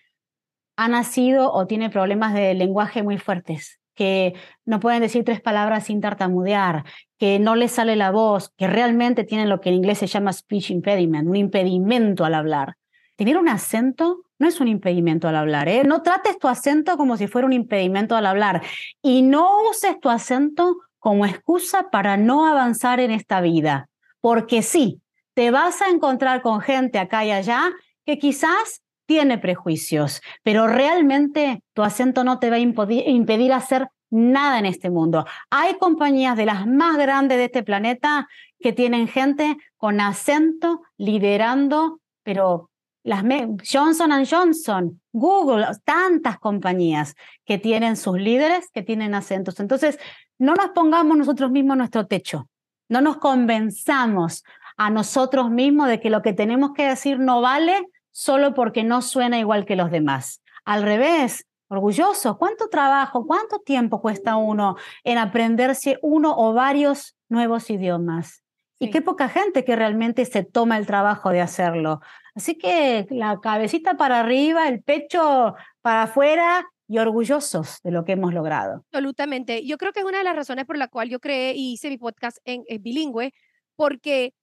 ha 0.77 0.89
nacido 0.89 1.53
o 1.53 1.69
tiene 1.69 1.91
problemas 1.91 2.35
de 2.35 2.55
lenguaje 2.55 3.05
muy 3.05 3.19
fuertes, 3.19 3.79
que 3.95 4.35
no 4.65 4.81
pueden 4.81 5.01
decir 5.01 5.23
tres 5.23 5.41
palabras 5.41 5.85
sin 5.85 6.01
tartamudear, 6.01 6.83
que 7.19 7.39
no 7.39 7.55
les 7.55 7.71
sale 7.71 7.95
la 7.95 8.11
voz, 8.11 8.51
que 8.57 8.67
realmente 8.67 9.23
tienen 9.23 9.49
lo 9.49 9.61
que 9.61 9.69
en 9.69 9.77
inglés 9.77 9.99
se 9.99 10.09
llama 10.09 10.33
speech 10.33 10.73
impediment, 10.73 11.29
un 11.29 11.37
impedimento 11.37 12.25
al 12.25 12.35
hablar. 12.35 12.75
Tener 13.15 13.39
un 13.39 13.49
acento 13.49 14.25
no 14.41 14.49
es 14.49 14.61
un 14.61 14.67
impedimento 14.67 15.29
al 15.29 15.37
hablar, 15.37 15.69
¿eh? 15.69 15.85
No 15.85 16.03
trates 16.03 16.37
tu 16.37 16.49
acento 16.49 16.97
como 16.97 17.17
si 17.17 17.29
fuera 17.29 17.47
un 17.47 17.53
impedimento 17.53 18.17
al 18.17 18.27
hablar 18.27 18.61
y 19.03 19.23
no 19.23 19.69
uses 19.71 20.01
tu 20.01 20.09
acento 20.09 20.79
como 20.99 21.27
excusa 21.27 21.91
para 21.93 22.17
no 22.17 22.45
avanzar 22.45 22.99
en 22.99 23.13
esta 23.13 23.41
vida, 23.41 23.89
porque 24.21 24.63
sí, 24.63 25.01
te 25.37 25.51
vas 25.51 25.83
a 25.83 25.91
encontrar 25.91 26.41
con 26.41 26.63
gente 26.63 26.99
acá 26.99 27.23
y 27.27 27.31
allá 27.31 27.71
que 28.07 28.19
quizás 28.19 28.83
tiene 29.05 29.37
prejuicios, 29.37 30.23
pero 30.43 30.67
realmente 30.67 31.63
tu 31.75 31.83
acento 31.83 32.25
no 32.25 32.39
te 32.39 32.49
va 32.49 32.57
a 32.57 32.59
impedir 32.59 33.53
hacer 33.53 33.89
nada 34.09 34.59
en 34.59 34.65
este 34.65 34.89
mundo. 34.89 35.27
Hay 35.51 35.75
compañías 35.75 36.39
de 36.39 36.47
las 36.47 36.67
más 36.67 36.97
grandes 36.97 37.37
de 37.37 37.45
este 37.45 37.63
planeta 37.63 38.29
que 38.59 38.73
tienen 38.73 39.09
gente 39.09 39.59
con 39.77 40.01
acento 40.01 40.81
liderando, 40.97 42.01
pero 42.23 42.71
las 43.05 43.23
Johnson 43.71 44.25
Johnson, 44.25 45.03
Google, 45.13 45.67
tantas 45.85 46.39
compañías 46.39 47.15
que 47.45 47.59
tienen 47.59 47.97
sus 47.97 48.19
líderes 48.19 48.71
que 48.73 48.83
tienen 48.83 49.15
acentos. 49.15 49.61
Entonces, 49.61 49.99
no 50.39 50.55
nos 50.55 50.71
pongamos 50.71 51.19
nosotros 51.19 51.51
mismos 51.51 51.77
nuestro 51.77 52.07
techo, 52.07 52.49
no 52.89 53.03
nos 53.03 53.19
convenzamos 53.19 54.43
a 54.77 54.91
nosotros 54.91 55.51
mismos 55.51 55.89
de 55.89 56.01
que 56.01 56.11
lo 56.11 56.23
que 56.23 56.33
tenemos 56.33 56.73
que 56.75 56.87
decir 56.87 57.19
no 57.19 57.41
vale 57.41 57.87
solo 58.11 58.55
porque 58.55 58.85
no 58.85 59.03
suena 59.03 59.39
igual 59.39 59.67
que 59.67 59.77
los 59.77 59.91
demás. 59.91 60.43
Al 60.65 60.83
revés, 60.83 61.47
orgulloso, 61.69 62.39
¿cuánto 62.39 62.69
trabajo, 62.69 63.27
cuánto 63.27 63.59
tiempo 63.61 64.01
cuesta 64.01 64.37
uno 64.37 64.77
en 65.05 65.19
aprenderse 65.19 65.99
uno 66.03 66.35
o 66.37 66.53
varios 66.53 67.17
nuevos 67.29 67.71
idiomas? 67.71 68.43
Y 68.79 68.91
qué 68.91 69.01
poca 69.01 69.31
gente 69.31 69.65
que 69.65 69.75
realmente 69.75 70.25
se 70.27 70.45
toma 70.45 70.77
el 70.77 70.87
trabajo 70.87 71.31
de 71.31 71.41
hacerlo. 71.41 72.01
Así 72.35 72.59
que 72.59 73.07
la 73.09 73.41
cabecita 73.41 73.97
para 73.97 74.21
arriba, 74.21 74.69
el 74.69 74.83
pecho 74.83 75.55
para 75.81 76.03
afuera 76.03 76.67
y 76.87 76.99
orgullosos 76.99 77.81
de 77.83 77.91
lo 77.91 78.05
que 78.05 78.13
hemos 78.13 78.35
logrado. 78.35 78.85
Absolutamente. 78.93 79.67
Yo 79.67 79.79
creo 79.79 79.93
que 79.93 80.01
es 80.01 80.07
una 80.07 80.19
de 80.19 80.25
las 80.25 80.37
razones 80.37 80.67
por 80.67 80.77
la 80.77 80.89
cual 80.89 81.09
yo 81.09 81.21
creé 81.21 81.55
y 81.55 81.73
hice 81.73 81.89
mi 81.89 81.97
podcast 81.97 82.37
en, 82.45 82.65
en 82.69 82.83
bilingüe, 82.83 83.33
porque 83.77 84.35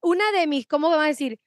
una 0.00 0.30
de 0.32 0.46
mis, 0.46 0.66
¿cómo 0.66 0.88
vamos 0.88 1.04
a 1.04 1.08
decir? 1.08 1.38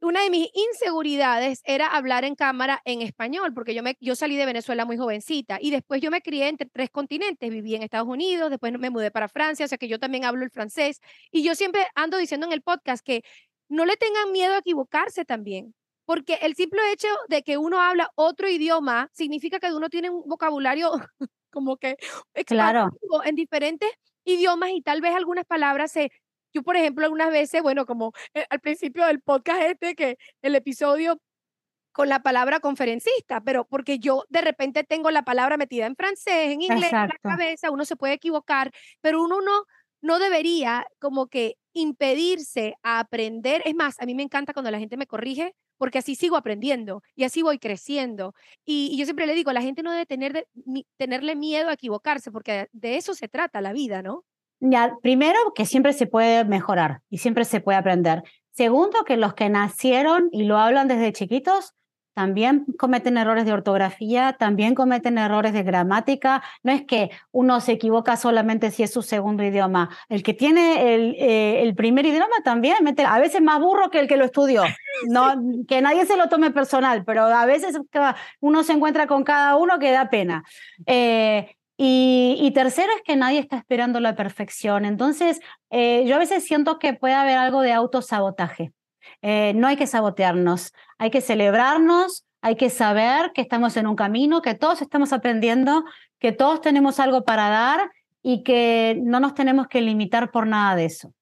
Una 0.00 0.22
de 0.22 0.30
mis 0.30 0.48
inseguridades 0.52 1.62
era 1.64 1.86
hablar 1.86 2.24
en 2.24 2.34
cámara 2.34 2.82
en 2.84 3.02
español, 3.02 3.54
porque 3.54 3.72
yo, 3.72 3.84
me, 3.84 3.96
yo 4.00 4.16
salí 4.16 4.36
de 4.36 4.46
Venezuela 4.46 4.84
muy 4.84 4.96
jovencita 4.96 5.58
y 5.60 5.70
después 5.70 6.00
yo 6.00 6.10
me 6.10 6.22
crié 6.22 6.48
entre 6.48 6.68
tres 6.68 6.90
continentes, 6.90 7.48
viví 7.48 7.76
en 7.76 7.84
Estados 7.84 8.08
Unidos, 8.08 8.50
después 8.50 8.76
me 8.76 8.90
mudé 8.90 9.12
para 9.12 9.28
Francia, 9.28 9.64
o 9.64 9.68
sea 9.68 9.78
que 9.78 9.86
yo 9.86 10.00
también 10.00 10.24
hablo 10.24 10.42
el 10.42 10.50
francés 10.50 11.00
y 11.30 11.44
yo 11.44 11.54
siempre 11.54 11.86
ando 11.94 12.16
diciendo 12.16 12.48
en 12.48 12.52
el 12.52 12.62
podcast 12.62 13.04
que 13.04 13.22
no 13.68 13.84
le 13.84 13.96
tengan 13.96 14.32
miedo 14.32 14.54
a 14.54 14.58
equivocarse 14.58 15.24
también, 15.24 15.72
porque 16.04 16.34
el 16.42 16.56
simple 16.56 16.80
hecho 16.92 17.08
de 17.28 17.44
que 17.44 17.56
uno 17.56 17.80
habla 17.80 18.10
otro 18.16 18.48
idioma 18.48 19.08
significa 19.12 19.60
que 19.60 19.72
uno 19.72 19.88
tiene 19.88 20.10
un 20.10 20.28
vocabulario 20.28 20.90
como 21.50 21.76
que 21.76 21.96
claro. 22.44 22.90
en 23.24 23.36
diferentes 23.36 23.88
idiomas 24.24 24.70
y 24.70 24.82
tal 24.82 25.00
vez 25.00 25.14
algunas 25.14 25.44
palabras 25.44 25.92
se 25.92 26.10
yo, 26.52 26.62
por 26.62 26.76
ejemplo, 26.76 27.04
algunas 27.04 27.30
veces, 27.30 27.62
bueno, 27.62 27.86
como 27.86 28.12
eh, 28.34 28.46
al 28.50 28.60
principio 28.60 29.06
del 29.06 29.20
podcast 29.20 29.62
este, 29.62 29.94
que 29.94 30.18
el 30.42 30.54
episodio 30.54 31.20
con 31.92 32.08
la 32.08 32.22
palabra 32.22 32.60
conferencista, 32.60 33.42
pero 33.42 33.66
porque 33.66 33.98
yo 33.98 34.24
de 34.30 34.40
repente 34.40 34.82
tengo 34.84 35.10
la 35.10 35.22
palabra 35.22 35.56
metida 35.56 35.86
en 35.86 35.94
francés, 35.94 36.52
en 36.52 36.62
inglés, 36.62 36.92
en 36.92 37.08
la 37.08 37.18
cabeza, 37.22 37.70
uno 37.70 37.84
se 37.84 37.96
puede 37.96 38.14
equivocar, 38.14 38.72
pero 39.00 39.22
uno 39.22 39.40
no, 39.42 39.64
no 40.00 40.18
debería 40.18 40.86
como 40.98 41.28
que 41.28 41.56
impedirse 41.74 42.76
a 42.82 42.98
aprender. 42.98 43.62
Es 43.64 43.74
más, 43.74 44.00
a 44.00 44.06
mí 44.06 44.14
me 44.14 44.22
encanta 44.22 44.52
cuando 44.52 44.70
la 44.70 44.78
gente 44.78 44.96
me 44.96 45.06
corrige, 45.06 45.54
porque 45.78 45.98
así 45.98 46.14
sigo 46.14 46.36
aprendiendo 46.36 47.02
y 47.14 47.24
así 47.24 47.42
voy 47.42 47.58
creciendo. 47.58 48.34
Y, 48.64 48.96
yo 48.96 49.04
siempre 49.04 49.26
le 49.26 49.34
digo, 49.34 49.52
la 49.52 49.62
gente 49.62 49.82
no 49.82 49.92
debe 49.92 50.06
tener 50.06 50.48
tenerle 50.96 51.36
miedo 51.36 51.68
a 51.68 51.74
equivocarse, 51.74 52.30
porque 52.30 52.68
de 52.72 52.96
eso 52.96 53.14
se 53.14 53.28
trata 53.28 53.60
la 53.60 53.72
vida, 53.72 54.02
¿no? 54.02 54.24
Primero, 55.02 55.38
que 55.54 55.66
siempre 55.66 55.92
se 55.92 56.06
puede 56.06 56.44
mejorar 56.44 57.00
y 57.10 57.18
siempre 57.18 57.44
se 57.44 57.60
puede 57.60 57.78
aprender. 57.78 58.22
Segundo, 58.52 59.04
que 59.04 59.16
los 59.16 59.34
que 59.34 59.48
nacieron 59.48 60.28
y 60.30 60.44
lo 60.44 60.58
hablan 60.58 60.88
desde 60.88 61.12
chiquitos 61.12 61.74
también 62.14 62.66
cometen 62.78 63.16
errores 63.16 63.46
de 63.46 63.52
ortografía, 63.52 64.36
también 64.38 64.74
cometen 64.74 65.16
errores 65.16 65.54
de 65.54 65.62
gramática. 65.62 66.42
No 66.62 66.70
es 66.70 66.84
que 66.84 67.10
uno 67.30 67.60
se 67.60 67.72
equivoca 67.72 68.16
solamente 68.16 68.70
si 68.70 68.82
es 68.82 68.92
su 68.92 69.02
segundo 69.02 69.42
idioma. 69.42 69.88
El 70.10 70.22
que 70.22 70.34
tiene 70.34 70.94
el, 70.94 71.16
eh, 71.18 71.62
el 71.62 71.74
primer 71.74 72.04
idioma 72.04 72.36
también 72.44 72.76
mete, 72.82 73.04
a 73.04 73.18
veces 73.18 73.40
más 73.40 73.60
burro 73.60 73.90
que 73.90 73.98
el 73.98 74.08
que 74.08 74.16
lo 74.16 74.24
estudió. 74.24 74.62
No, 75.08 75.34
que 75.66 75.80
nadie 75.80 76.06
se 76.06 76.16
lo 76.16 76.28
tome 76.28 76.50
personal, 76.52 77.02
pero 77.04 77.24
a 77.24 77.46
veces 77.46 77.76
uno 78.40 78.62
se 78.62 78.72
encuentra 78.74 79.06
con 79.06 79.24
cada 79.24 79.56
uno 79.56 79.78
que 79.78 79.90
da 79.90 80.10
pena. 80.10 80.44
Eh, 80.86 81.56
y, 81.84 82.52
tercero 82.54 82.92
es 82.94 83.02
que 83.02 83.16
nadie 83.16 83.40
está 83.40 83.56
esperando 83.56 83.98
la 83.98 84.14
perfección. 84.14 84.84
Entonces, 84.84 85.40
eh, 85.70 86.04
yo 86.06 86.14
a 86.14 86.18
veces 86.18 86.44
siento 86.44 86.78
que 86.78 86.94
puede 86.94 87.14
haber 87.14 87.38
algo 87.38 87.60
de 87.60 87.72
autosabotaje. 87.72 88.72
Eh, 89.20 89.52
no 89.54 89.66
hay 89.66 89.76
que 89.76 89.88
sabotearnos, 89.88 90.72
hay 90.98 91.10
que 91.10 91.20
celebrarnos, 91.20 92.24
hay 92.40 92.54
que 92.54 92.70
saber 92.70 93.32
que 93.32 93.40
estamos 93.40 93.76
en 93.76 93.88
un 93.88 93.96
camino, 93.96 94.42
que 94.42 94.54
todos 94.54 94.80
estamos 94.80 95.12
aprendiendo, 95.12 95.84
que 96.20 96.30
todos 96.30 96.60
tenemos 96.60 97.00
algo 97.00 97.24
para 97.24 97.48
dar 97.48 97.90
y 98.22 98.44
que 98.44 99.00
no 99.02 99.18
nos 99.18 99.34
tenemos 99.34 99.66
que 99.66 99.80
limitar 99.80 100.30
por 100.30 100.46
nada 100.46 100.76
de 100.76 100.84
eso. 100.84 101.12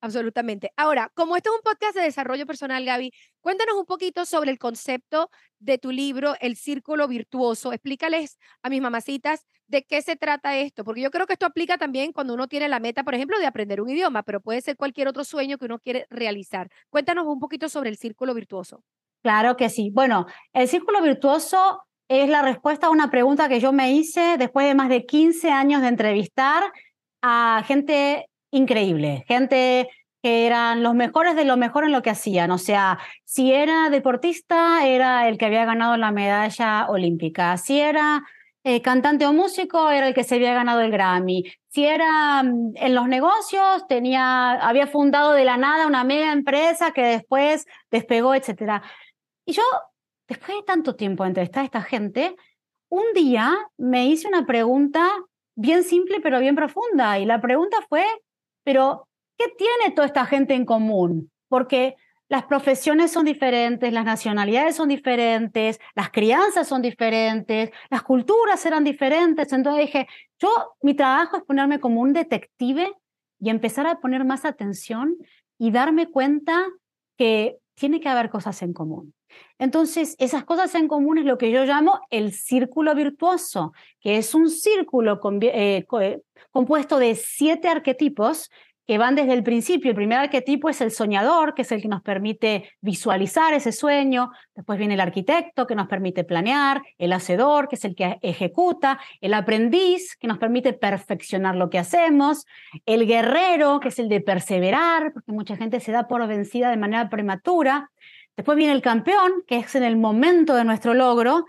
Absolutamente. 0.00 0.72
Ahora, 0.76 1.10
como 1.14 1.36
esto 1.36 1.50
es 1.50 1.56
un 1.56 1.62
podcast 1.62 1.96
de 1.96 2.02
desarrollo 2.02 2.46
personal, 2.46 2.84
Gaby, 2.84 3.12
cuéntanos 3.40 3.74
un 3.74 3.84
poquito 3.84 4.24
sobre 4.24 4.52
el 4.52 4.58
concepto 4.58 5.28
de 5.58 5.76
tu 5.76 5.90
libro, 5.90 6.34
El 6.40 6.56
Círculo 6.56 7.08
Virtuoso. 7.08 7.72
Explícales 7.72 8.38
a 8.62 8.70
mis 8.70 8.80
mamacitas 8.80 9.44
de 9.68 9.84
qué 9.84 10.02
se 10.02 10.16
trata 10.16 10.56
esto, 10.56 10.82
porque 10.82 11.02
yo 11.02 11.10
creo 11.10 11.26
que 11.26 11.34
esto 11.34 11.46
aplica 11.46 11.78
también 11.78 12.12
cuando 12.12 12.34
uno 12.34 12.48
tiene 12.48 12.68
la 12.68 12.80
meta, 12.80 13.04
por 13.04 13.14
ejemplo, 13.14 13.38
de 13.38 13.46
aprender 13.46 13.80
un 13.80 13.90
idioma, 13.90 14.22
pero 14.22 14.40
puede 14.40 14.60
ser 14.60 14.76
cualquier 14.76 15.08
otro 15.08 15.24
sueño 15.24 15.58
que 15.58 15.66
uno 15.66 15.78
quiere 15.78 16.06
realizar. 16.10 16.70
Cuéntanos 16.90 17.26
un 17.26 17.38
poquito 17.38 17.68
sobre 17.68 17.90
el 17.90 17.96
Círculo 17.96 18.34
Virtuoso. 18.34 18.82
Claro 19.22 19.56
que 19.56 19.68
sí. 19.68 19.90
Bueno, 19.92 20.26
el 20.52 20.68
Círculo 20.68 21.02
Virtuoso 21.02 21.82
es 22.08 22.28
la 22.30 22.42
respuesta 22.42 22.86
a 22.86 22.90
una 22.90 23.10
pregunta 23.10 23.48
que 23.48 23.60
yo 23.60 23.72
me 23.72 23.92
hice 23.92 24.36
después 24.38 24.66
de 24.66 24.74
más 24.74 24.88
de 24.88 25.04
15 25.04 25.50
años 25.50 25.82
de 25.82 25.88
entrevistar 25.88 26.72
a 27.20 27.62
gente 27.66 28.30
increíble, 28.50 29.24
gente 29.28 29.90
que 30.22 30.46
eran 30.46 30.82
los 30.82 30.94
mejores 30.94 31.36
de 31.36 31.44
lo 31.44 31.56
mejor 31.56 31.84
en 31.84 31.92
lo 31.92 32.02
que 32.02 32.10
hacían. 32.10 32.50
O 32.50 32.58
sea, 32.58 32.98
si 33.24 33.52
era 33.52 33.90
deportista, 33.90 34.86
era 34.86 35.28
el 35.28 35.36
que 35.36 35.46
había 35.46 35.64
ganado 35.64 35.96
la 35.96 36.10
medalla 36.10 36.86
olímpica. 36.88 37.56
Si 37.56 37.78
era 37.78 38.24
eh, 38.68 38.82
cantante 38.82 39.24
o 39.24 39.32
músico, 39.32 39.88
era 39.88 40.08
el 40.08 40.12
que 40.12 40.24
se 40.24 40.34
había 40.34 40.52
ganado 40.52 40.82
el 40.82 40.90
Grammy. 40.90 41.50
Si 41.68 41.86
era 41.86 42.42
mm, 42.42 42.74
en 42.76 42.94
los 42.94 43.08
negocios, 43.08 43.86
tenía, 43.88 44.52
había 44.52 44.86
fundado 44.86 45.32
de 45.32 45.46
la 45.46 45.56
nada 45.56 45.86
una 45.86 46.04
mega 46.04 46.32
empresa 46.32 46.92
que 46.92 47.02
después 47.02 47.66
despegó, 47.90 48.34
etc. 48.34 48.82
Y 49.46 49.52
yo, 49.52 49.62
después 50.28 50.58
de 50.58 50.62
tanto 50.64 50.96
tiempo 50.96 51.24
entrevistar 51.24 51.62
a 51.62 51.64
esta 51.64 51.80
gente, 51.80 52.36
un 52.90 53.04
día 53.14 53.56
me 53.78 54.06
hice 54.06 54.28
una 54.28 54.44
pregunta 54.44 55.08
bien 55.54 55.82
simple 55.82 56.20
pero 56.20 56.38
bien 56.38 56.54
profunda 56.54 57.18
y 57.18 57.24
la 57.24 57.40
pregunta 57.40 57.78
fue, 57.88 58.04
pero 58.64 59.08
¿qué 59.38 59.46
tiene 59.56 59.94
toda 59.94 60.06
esta 60.06 60.26
gente 60.26 60.52
en 60.52 60.66
común? 60.66 61.30
Porque 61.48 61.96
las 62.28 62.44
profesiones 62.44 63.10
son 63.10 63.24
diferentes, 63.24 63.92
las 63.92 64.04
nacionalidades 64.04 64.76
son 64.76 64.88
diferentes, 64.88 65.80
las 65.94 66.10
crianzas 66.10 66.68
son 66.68 66.82
diferentes, 66.82 67.70
las 67.90 68.02
culturas 68.02 68.64
eran 68.66 68.84
diferentes. 68.84 69.52
Entonces 69.52 69.86
dije, 69.86 70.08
yo, 70.38 70.48
mi 70.82 70.94
trabajo 70.94 71.38
es 71.38 71.42
ponerme 71.44 71.80
como 71.80 72.02
un 72.02 72.12
detective 72.12 72.92
y 73.40 73.50
empezar 73.50 73.86
a 73.86 74.00
poner 74.00 74.24
más 74.24 74.44
atención 74.44 75.16
y 75.58 75.70
darme 75.70 76.10
cuenta 76.10 76.66
que 77.16 77.56
tiene 77.74 78.00
que 78.00 78.08
haber 78.08 78.28
cosas 78.28 78.60
en 78.62 78.72
común. 78.72 79.14
Entonces, 79.58 80.16
esas 80.18 80.44
cosas 80.44 80.74
en 80.74 80.88
común 80.88 81.18
es 81.18 81.24
lo 81.24 81.38
que 81.38 81.50
yo 81.50 81.64
llamo 81.64 82.00
el 82.10 82.32
círculo 82.32 82.94
virtuoso, 82.94 83.72
que 84.00 84.16
es 84.18 84.34
un 84.34 84.50
círculo 84.50 85.20
eh, 85.42 85.86
eh, 86.00 86.22
compuesto 86.50 86.98
de 86.98 87.14
siete 87.14 87.68
arquetipos 87.68 88.50
que 88.88 88.96
van 88.96 89.14
desde 89.14 89.34
el 89.34 89.42
principio. 89.42 89.90
El 89.90 89.96
primer 89.96 90.18
arquetipo 90.18 90.70
es 90.70 90.80
el 90.80 90.90
soñador, 90.90 91.52
que 91.52 91.60
es 91.60 91.70
el 91.72 91.82
que 91.82 91.88
nos 91.88 92.00
permite 92.00 92.70
visualizar 92.80 93.52
ese 93.52 93.70
sueño. 93.70 94.30
Después 94.54 94.78
viene 94.78 94.94
el 94.94 95.00
arquitecto, 95.00 95.66
que 95.66 95.74
nos 95.74 95.88
permite 95.88 96.24
planear. 96.24 96.80
El 96.96 97.12
hacedor, 97.12 97.68
que 97.68 97.76
es 97.76 97.84
el 97.84 97.94
que 97.94 98.18
ejecuta. 98.22 98.98
El 99.20 99.34
aprendiz, 99.34 100.16
que 100.16 100.26
nos 100.26 100.38
permite 100.38 100.72
perfeccionar 100.72 101.54
lo 101.54 101.68
que 101.68 101.78
hacemos. 101.78 102.46
El 102.86 103.06
guerrero, 103.06 103.78
que 103.78 103.88
es 103.88 103.98
el 103.98 104.08
de 104.08 104.22
perseverar, 104.22 105.12
porque 105.12 105.32
mucha 105.32 105.54
gente 105.58 105.80
se 105.80 105.92
da 105.92 106.08
por 106.08 106.26
vencida 106.26 106.70
de 106.70 106.78
manera 106.78 107.10
prematura. 107.10 107.90
Después 108.38 108.56
viene 108.56 108.72
el 108.72 108.80
campeón, 108.80 109.44
que 109.46 109.58
es 109.58 109.74
en 109.74 109.82
el 109.82 109.98
momento 109.98 110.54
de 110.54 110.64
nuestro 110.64 110.94
logro. 110.94 111.44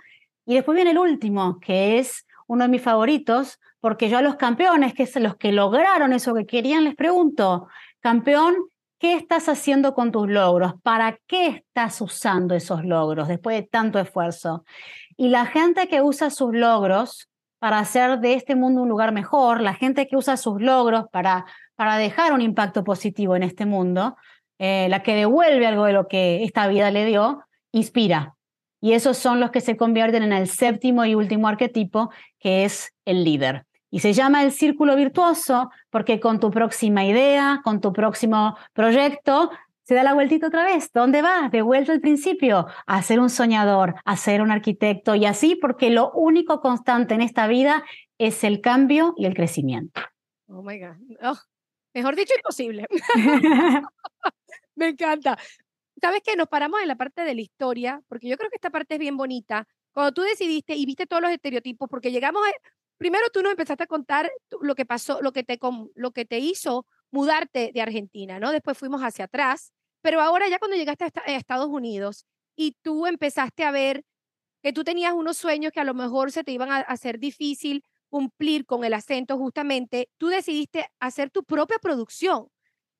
Y 0.45 0.55
después 0.55 0.75
viene 0.75 0.91
el 0.91 0.97
último, 0.97 1.57
que 1.61 1.99
es 1.99 2.27
uno 2.47 2.65
de 2.65 2.69
mis 2.69 2.81
favoritos, 2.81 3.61
porque 3.79 4.09
yo 4.09 4.17
a 4.17 4.21
los 4.21 4.35
campeones, 4.35 4.93
que 4.93 5.07
son 5.07 5.23
los 5.23 5.35
que 5.35 5.51
lograron 5.51 6.13
eso 6.13 6.33
que 6.33 6.45
querían, 6.45 6.83
les 6.83 6.95
pregunto, 6.95 7.67
campeón, 7.99 8.55
¿qué 8.99 9.13
estás 9.13 9.49
haciendo 9.49 9.93
con 9.93 10.11
tus 10.11 10.29
logros? 10.29 10.73
¿Para 10.83 11.17
qué 11.27 11.47
estás 11.47 12.01
usando 12.01 12.55
esos 12.55 12.83
logros 12.83 13.27
después 13.27 13.55
de 13.55 13.67
tanto 13.67 13.99
esfuerzo? 13.99 14.65
Y 15.17 15.29
la 15.29 15.45
gente 15.45 15.87
que 15.87 16.01
usa 16.01 16.29
sus 16.29 16.53
logros 16.53 17.29
para 17.59 17.79
hacer 17.79 18.19
de 18.19 18.33
este 18.33 18.55
mundo 18.55 18.81
un 18.81 18.89
lugar 18.89 19.11
mejor, 19.11 19.61
la 19.61 19.73
gente 19.73 20.07
que 20.07 20.15
usa 20.15 20.37
sus 20.37 20.61
logros 20.61 21.05
para, 21.11 21.45
para 21.75 21.97
dejar 21.97 22.33
un 22.33 22.41
impacto 22.41 22.83
positivo 22.83 23.35
en 23.35 23.43
este 23.43 23.65
mundo, 23.65 24.15
eh, 24.59 24.87
la 24.89 25.03
que 25.03 25.15
devuelve 25.15 25.67
algo 25.67 25.85
de 25.85 25.93
lo 25.93 26.07
que 26.07 26.43
esta 26.43 26.67
vida 26.67 26.91
le 26.91 27.05
dio, 27.05 27.43
inspira. 27.71 28.35
Y 28.81 28.93
esos 28.93 29.17
son 29.17 29.39
los 29.39 29.51
que 29.51 29.61
se 29.61 29.75
convierten 29.75 30.23
en 30.23 30.31
el 30.31 30.47
séptimo 30.47 31.03
y 31.05 31.15
último 31.15 31.47
arquetipo, 31.47 32.11
que 32.39 32.63
es 32.63 32.93
el 33.05 33.25
líder. 33.25 33.65
Y 33.91 33.99
se 33.99 34.13
llama 34.13 34.43
el 34.43 34.51
círculo 34.51 34.95
virtuoso 34.95 35.71
porque 35.89 36.19
con 36.19 36.39
tu 36.39 36.51
próxima 36.51 37.05
idea, 37.05 37.61
con 37.63 37.81
tu 37.81 37.91
próximo 37.91 38.55
proyecto, 38.73 39.49
se 39.89 39.95
da 39.95 40.03
la 40.03 40.13
vueltita 40.13 40.47
otra 40.47 40.63
vez. 40.63 40.91
¿Dónde 40.93 41.23
vas? 41.23 41.49
De 41.49 41.63
vuelta 41.63 41.91
al 41.91 41.99
principio, 41.99 42.67
a 42.85 43.01
ser 43.01 43.19
un 43.19 43.31
soñador, 43.31 43.95
a 44.05 44.17
ser 44.17 44.43
un 44.43 44.51
arquitecto 44.51 45.15
y 45.15 45.25
así, 45.25 45.55
porque 45.55 45.89
lo 45.89 46.11
único 46.11 46.61
constante 46.61 47.15
en 47.15 47.21
esta 47.21 47.47
vida 47.47 47.83
es 48.19 48.43
el 48.43 48.61
cambio 48.61 49.15
y 49.17 49.25
el 49.25 49.33
crecimiento. 49.33 50.01
Oh 50.47 50.61
my 50.61 50.79
God. 50.79 50.95
Oh, 51.23 51.37
mejor 51.95 52.15
dicho, 52.15 52.33
imposible. 52.37 52.85
Me 54.75 54.89
encanta. 54.89 55.39
¿Sabes 55.99 56.21
qué? 56.23 56.35
Nos 56.35 56.47
paramos 56.49 56.81
en 56.81 56.87
la 56.87 56.95
parte 56.95 57.23
de 57.23 57.33
la 57.33 57.41
historia, 57.41 58.01
porque 58.07 58.29
yo 58.29 58.37
creo 58.37 58.51
que 58.51 58.57
esta 58.57 58.69
parte 58.69 58.93
es 58.93 58.99
bien 58.99 59.17
bonita. 59.17 59.67
Cuando 59.91 60.11
tú 60.11 60.21
decidiste 60.21 60.75
y 60.75 60.85
viste 60.85 61.07
todos 61.07 61.21
los 61.21 61.31
estereotipos, 61.31 61.89
porque 61.89 62.11
llegamos 62.11 62.43
a, 62.45 62.51
primero 62.99 63.25
tú 63.33 63.41
nos 63.41 63.51
empezaste 63.51 63.85
a 63.85 63.87
contar 63.87 64.31
lo 64.61 64.75
que 64.75 64.85
pasó, 64.85 65.21
lo 65.21 65.31
que 65.31 65.43
te, 65.43 65.57
lo 65.95 66.11
que 66.11 66.25
te 66.25 66.37
hizo 66.37 66.85
mudarte 67.09 67.71
de 67.73 67.81
Argentina, 67.81 68.39
¿no? 68.39 68.51
Después 68.51 68.77
fuimos 68.77 69.01
hacia 69.01 69.25
atrás, 69.25 69.73
pero 70.01 70.21
ahora 70.21 70.47
ya 70.47 70.59
cuando 70.59 70.77
llegaste 70.77 71.05
a 71.05 71.35
Estados 71.35 71.69
Unidos 71.69 72.25
y 72.55 72.75
tú 72.83 73.07
empezaste 73.07 73.63
a 73.63 73.71
ver 73.71 74.03
que 74.61 74.73
tú 74.73 74.83
tenías 74.83 75.13
unos 75.13 75.37
sueños 75.37 75.71
que 75.71 75.79
a 75.79 75.85
lo 75.85 75.93
mejor 75.93 76.31
se 76.31 76.43
te 76.43 76.51
iban 76.51 76.69
a 76.69 76.79
hacer 76.79 77.17
difícil 77.17 77.83
cumplir 78.09 78.65
con 78.65 78.83
el 78.83 78.93
acento 78.93 79.37
justamente, 79.37 80.09
tú 80.17 80.27
decidiste 80.27 80.89
hacer 80.99 81.29
tu 81.29 81.43
propia 81.43 81.77
producción 81.79 82.47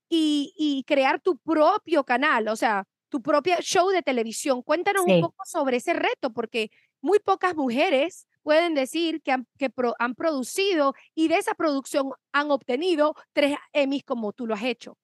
y, 0.08 0.54
y 0.56 0.84
crear 0.86 1.20
tu 1.20 1.38
propio 1.40 2.06
canal, 2.06 2.48
o 2.48 2.56
sea, 2.56 2.86
tu 3.10 3.22
propia 3.22 3.60
show 3.60 3.90
de 3.90 4.02
televisión. 4.02 4.62
Cuéntanos 4.62 5.04
un 5.06 5.20
poco 5.20 5.44
sobre 5.46 5.78
ese 5.78 5.94
reto, 5.94 6.32
porque 6.32 6.72
muy 7.02 7.20
pocas 7.20 7.56
mujeres 7.56 8.28
pueden 8.44 8.74
decir 8.74 9.22
que 9.22 9.32
han, 9.32 9.48
que 9.58 9.72
han 10.00 10.16
producido 10.16 10.94
y 11.16 11.28
de 11.28 11.38
esa 11.38 11.54
producción 11.54 12.12
han 12.32 12.52
obtenido 12.52 13.16
tres 13.34 13.58
Emmys 13.74 14.04
como 14.04 14.34
tú 14.34 14.48
lo 14.48 14.54
has 14.54 14.64
hecho. 14.64 14.98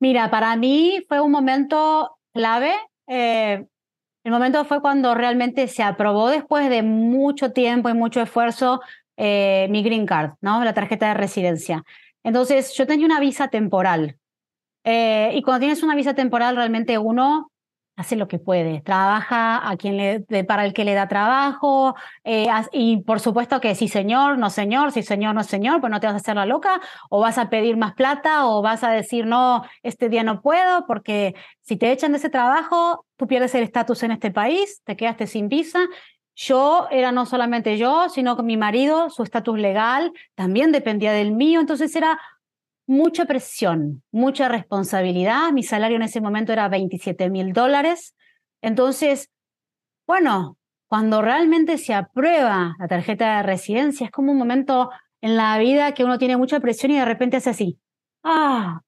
Mira, 0.00 0.30
para 0.30 0.56
mí 0.56 1.04
fue 1.08 1.20
un 1.20 1.30
momento 1.30 2.18
clave. 2.32 2.72
Eh, 3.06 3.64
el 4.24 4.32
momento 4.32 4.64
fue 4.64 4.80
cuando 4.80 5.14
realmente 5.14 5.68
se 5.68 5.82
aprobó 5.82 6.28
después 6.28 6.68
de 6.68 6.82
mucho 6.82 7.52
tiempo 7.52 7.88
y 7.88 7.94
mucho 7.94 8.20
esfuerzo 8.20 8.80
eh, 9.16 9.68
mi 9.70 9.82
green 9.82 10.06
card, 10.06 10.32
¿no? 10.40 10.64
La 10.64 10.74
tarjeta 10.74 11.08
de 11.08 11.14
residencia. 11.14 11.84
Entonces, 12.24 12.74
yo 12.74 12.86
tenía 12.86 13.06
una 13.06 13.20
visa 13.20 13.48
temporal. 13.48 14.16
Eh, 14.84 15.30
y 15.34 15.42
cuando 15.42 15.60
tienes 15.60 15.82
una 15.84 15.94
visa 15.94 16.14
temporal, 16.14 16.56
realmente 16.56 16.98
uno 16.98 17.51
hace 18.02 18.16
lo 18.16 18.28
que 18.28 18.38
puede, 18.38 18.82
trabaja 18.82 19.68
a 19.68 19.76
quien 19.76 19.96
le, 19.96 20.44
para 20.44 20.64
el 20.64 20.72
que 20.74 20.84
le 20.84 20.94
da 20.94 21.08
trabajo, 21.08 21.94
eh, 22.24 22.48
y 22.72 22.98
por 23.02 23.20
supuesto 23.20 23.60
que 23.60 23.74
sí 23.74 23.88
señor, 23.88 24.38
no 24.38 24.50
señor, 24.50 24.92
sí 24.92 25.02
señor, 25.02 25.34
no 25.34 25.44
señor, 25.44 25.80
pues 25.80 25.90
no 25.90 26.00
te 26.00 26.06
vas 26.06 26.14
a 26.14 26.18
hacer 26.18 26.36
la 26.36 26.46
loca, 26.46 26.80
o 27.10 27.20
vas 27.20 27.38
a 27.38 27.48
pedir 27.48 27.76
más 27.76 27.94
plata, 27.94 28.46
o 28.46 28.60
vas 28.60 28.84
a 28.84 28.90
decir, 28.90 29.24
no, 29.24 29.64
este 29.82 30.08
día 30.08 30.24
no 30.24 30.42
puedo, 30.42 30.84
porque 30.86 31.34
si 31.60 31.76
te 31.76 31.92
echan 31.92 32.12
de 32.12 32.18
ese 32.18 32.28
trabajo, 32.28 33.06
tú 33.16 33.26
pierdes 33.26 33.54
el 33.54 33.62
estatus 33.62 34.02
en 34.02 34.10
este 34.10 34.30
país, 34.30 34.82
te 34.84 34.96
quedaste 34.96 35.26
sin 35.26 35.48
visa. 35.48 35.80
Yo 36.34 36.88
era 36.90 37.12
no 37.12 37.26
solamente 37.26 37.76
yo, 37.76 38.08
sino 38.08 38.36
que 38.36 38.42
mi 38.42 38.56
marido, 38.56 39.10
su 39.10 39.22
estatus 39.22 39.58
legal 39.58 40.12
también 40.34 40.72
dependía 40.72 41.12
del 41.12 41.32
mío, 41.32 41.60
entonces 41.60 41.94
era 41.94 42.18
mucha 42.92 43.24
presión, 43.24 44.02
mucha 44.12 44.48
responsabilidad. 44.48 45.50
Mi 45.52 45.62
salario 45.62 45.96
en 45.96 46.02
ese 46.02 46.20
momento 46.20 46.52
era 46.52 46.68
27 46.68 47.30
mil 47.30 47.52
dólares. 47.52 48.14
Entonces, 48.60 49.30
bueno, 50.06 50.58
cuando 50.88 51.22
realmente 51.22 51.78
se 51.78 51.94
aprueba 51.94 52.74
la 52.78 52.88
tarjeta 52.88 53.38
de 53.38 53.42
residencia, 53.44 54.04
es 54.06 54.12
como 54.12 54.32
un 54.32 54.38
momento 54.38 54.90
en 55.22 55.36
la 55.36 55.56
vida 55.58 55.94
que 55.94 56.04
uno 56.04 56.18
tiene 56.18 56.36
mucha 56.36 56.60
presión 56.60 56.92
y 56.92 56.98
de 56.98 57.06
repente 57.06 57.38
hace 57.38 57.50
así. 57.50 57.78
Ah, 58.22 58.82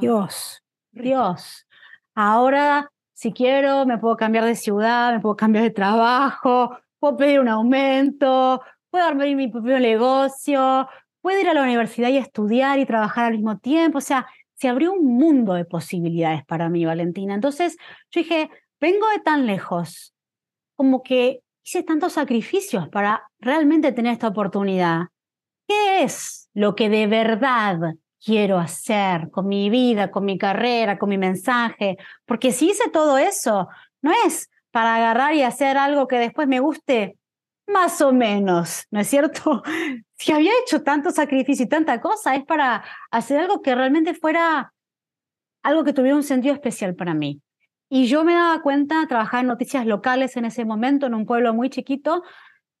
Dios, 0.00 0.62
Dios. 0.90 1.66
Ahora, 2.14 2.90
si 3.12 3.32
quiero, 3.32 3.86
me 3.86 3.98
puedo 3.98 4.16
cambiar 4.16 4.44
de 4.44 4.56
ciudad, 4.56 5.12
me 5.12 5.20
puedo 5.20 5.36
cambiar 5.36 5.62
de 5.62 5.70
trabajo, 5.70 6.76
puedo 6.98 7.16
pedir 7.16 7.38
un 7.38 7.48
aumento, 7.48 8.60
puedo 8.90 9.06
abrir 9.06 9.36
mi 9.36 9.46
propio 9.46 9.78
negocio, 9.78 10.88
puede 11.24 11.40
ir 11.40 11.48
a 11.48 11.54
la 11.54 11.62
universidad 11.62 12.10
y 12.10 12.18
estudiar 12.18 12.78
y 12.78 12.84
trabajar 12.84 13.24
al 13.24 13.32
mismo 13.32 13.56
tiempo. 13.56 13.96
O 13.96 14.02
sea, 14.02 14.26
se 14.56 14.68
abrió 14.68 14.92
un 14.92 15.06
mundo 15.16 15.54
de 15.54 15.64
posibilidades 15.64 16.44
para 16.44 16.68
mí, 16.68 16.84
Valentina. 16.84 17.32
Entonces 17.32 17.78
yo 18.10 18.20
dije, 18.20 18.50
vengo 18.78 19.08
de 19.08 19.20
tan 19.20 19.46
lejos, 19.46 20.14
como 20.76 21.02
que 21.02 21.40
hice 21.62 21.82
tantos 21.82 22.12
sacrificios 22.12 22.90
para 22.90 23.22
realmente 23.38 23.90
tener 23.92 24.12
esta 24.12 24.28
oportunidad. 24.28 25.04
¿Qué 25.66 26.02
es 26.02 26.50
lo 26.52 26.74
que 26.74 26.90
de 26.90 27.06
verdad 27.06 27.94
quiero 28.22 28.58
hacer 28.58 29.30
con 29.30 29.48
mi 29.48 29.70
vida, 29.70 30.10
con 30.10 30.26
mi 30.26 30.36
carrera, 30.36 30.98
con 30.98 31.08
mi 31.08 31.16
mensaje? 31.16 31.96
Porque 32.26 32.52
si 32.52 32.68
hice 32.68 32.90
todo 32.90 33.16
eso, 33.16 33.68
no 34.02 34.12
es 34.26 34.50
para 34.70 34.96
agarrar 34.96 35.34
y 35.34 35.40
hacer 35.40 35.78
algo 35.78 36.06
que 36.06 36.18
después 36.18 36.48
me 36.48 36.60
guste 36.60 37.16
más 37.66 38.00
o 38.00 38.12
menos, 38.12 38.86
¿no 38.90 39.00
es 39.00 39.08
cierto? 39.08 39.62
Si 40.16 40.32
había 40.32 40.52
hecho 40.62 40.82
tanto 40.82 41.10
sacrificio 41.10 41.66
y 41.66 41.68
tanta 41.68 42.00
cosa, 42.00 42.34
es 42.34 42.44
para 42.44 42.82
hacer 43.10 43.40
algo 43.40 43.60
que 43.60 43.74
realmente 43.74 44.14
fuera 44.14 44.72
algo 45.62 45.82
que 45.82 45.92
tuviera 45.92 46.16
un 46.16 46.22
sentido 46.22 46.54
especial 46.54 46.94
para 46.94 47.14
mí. 47.14 47.42
Y 47.88 48.06
yo 48.06 48.24
me 48.24 48.34
daba 48.34 48.62
cuenta, 48.62 49.06
trabajaba 49.08 49.40
en 49.40 49.48
noticias 49.48 49.86
locales 49.86 50.36
en 50.36 50.44
ese 50.44 50.64
momento, 50.64 51.06
en 51.06 51.14
un 51.14 51.26
pueblo 51.26 51.52
muy 51.52 51.68
chiquito, 51.68 52.22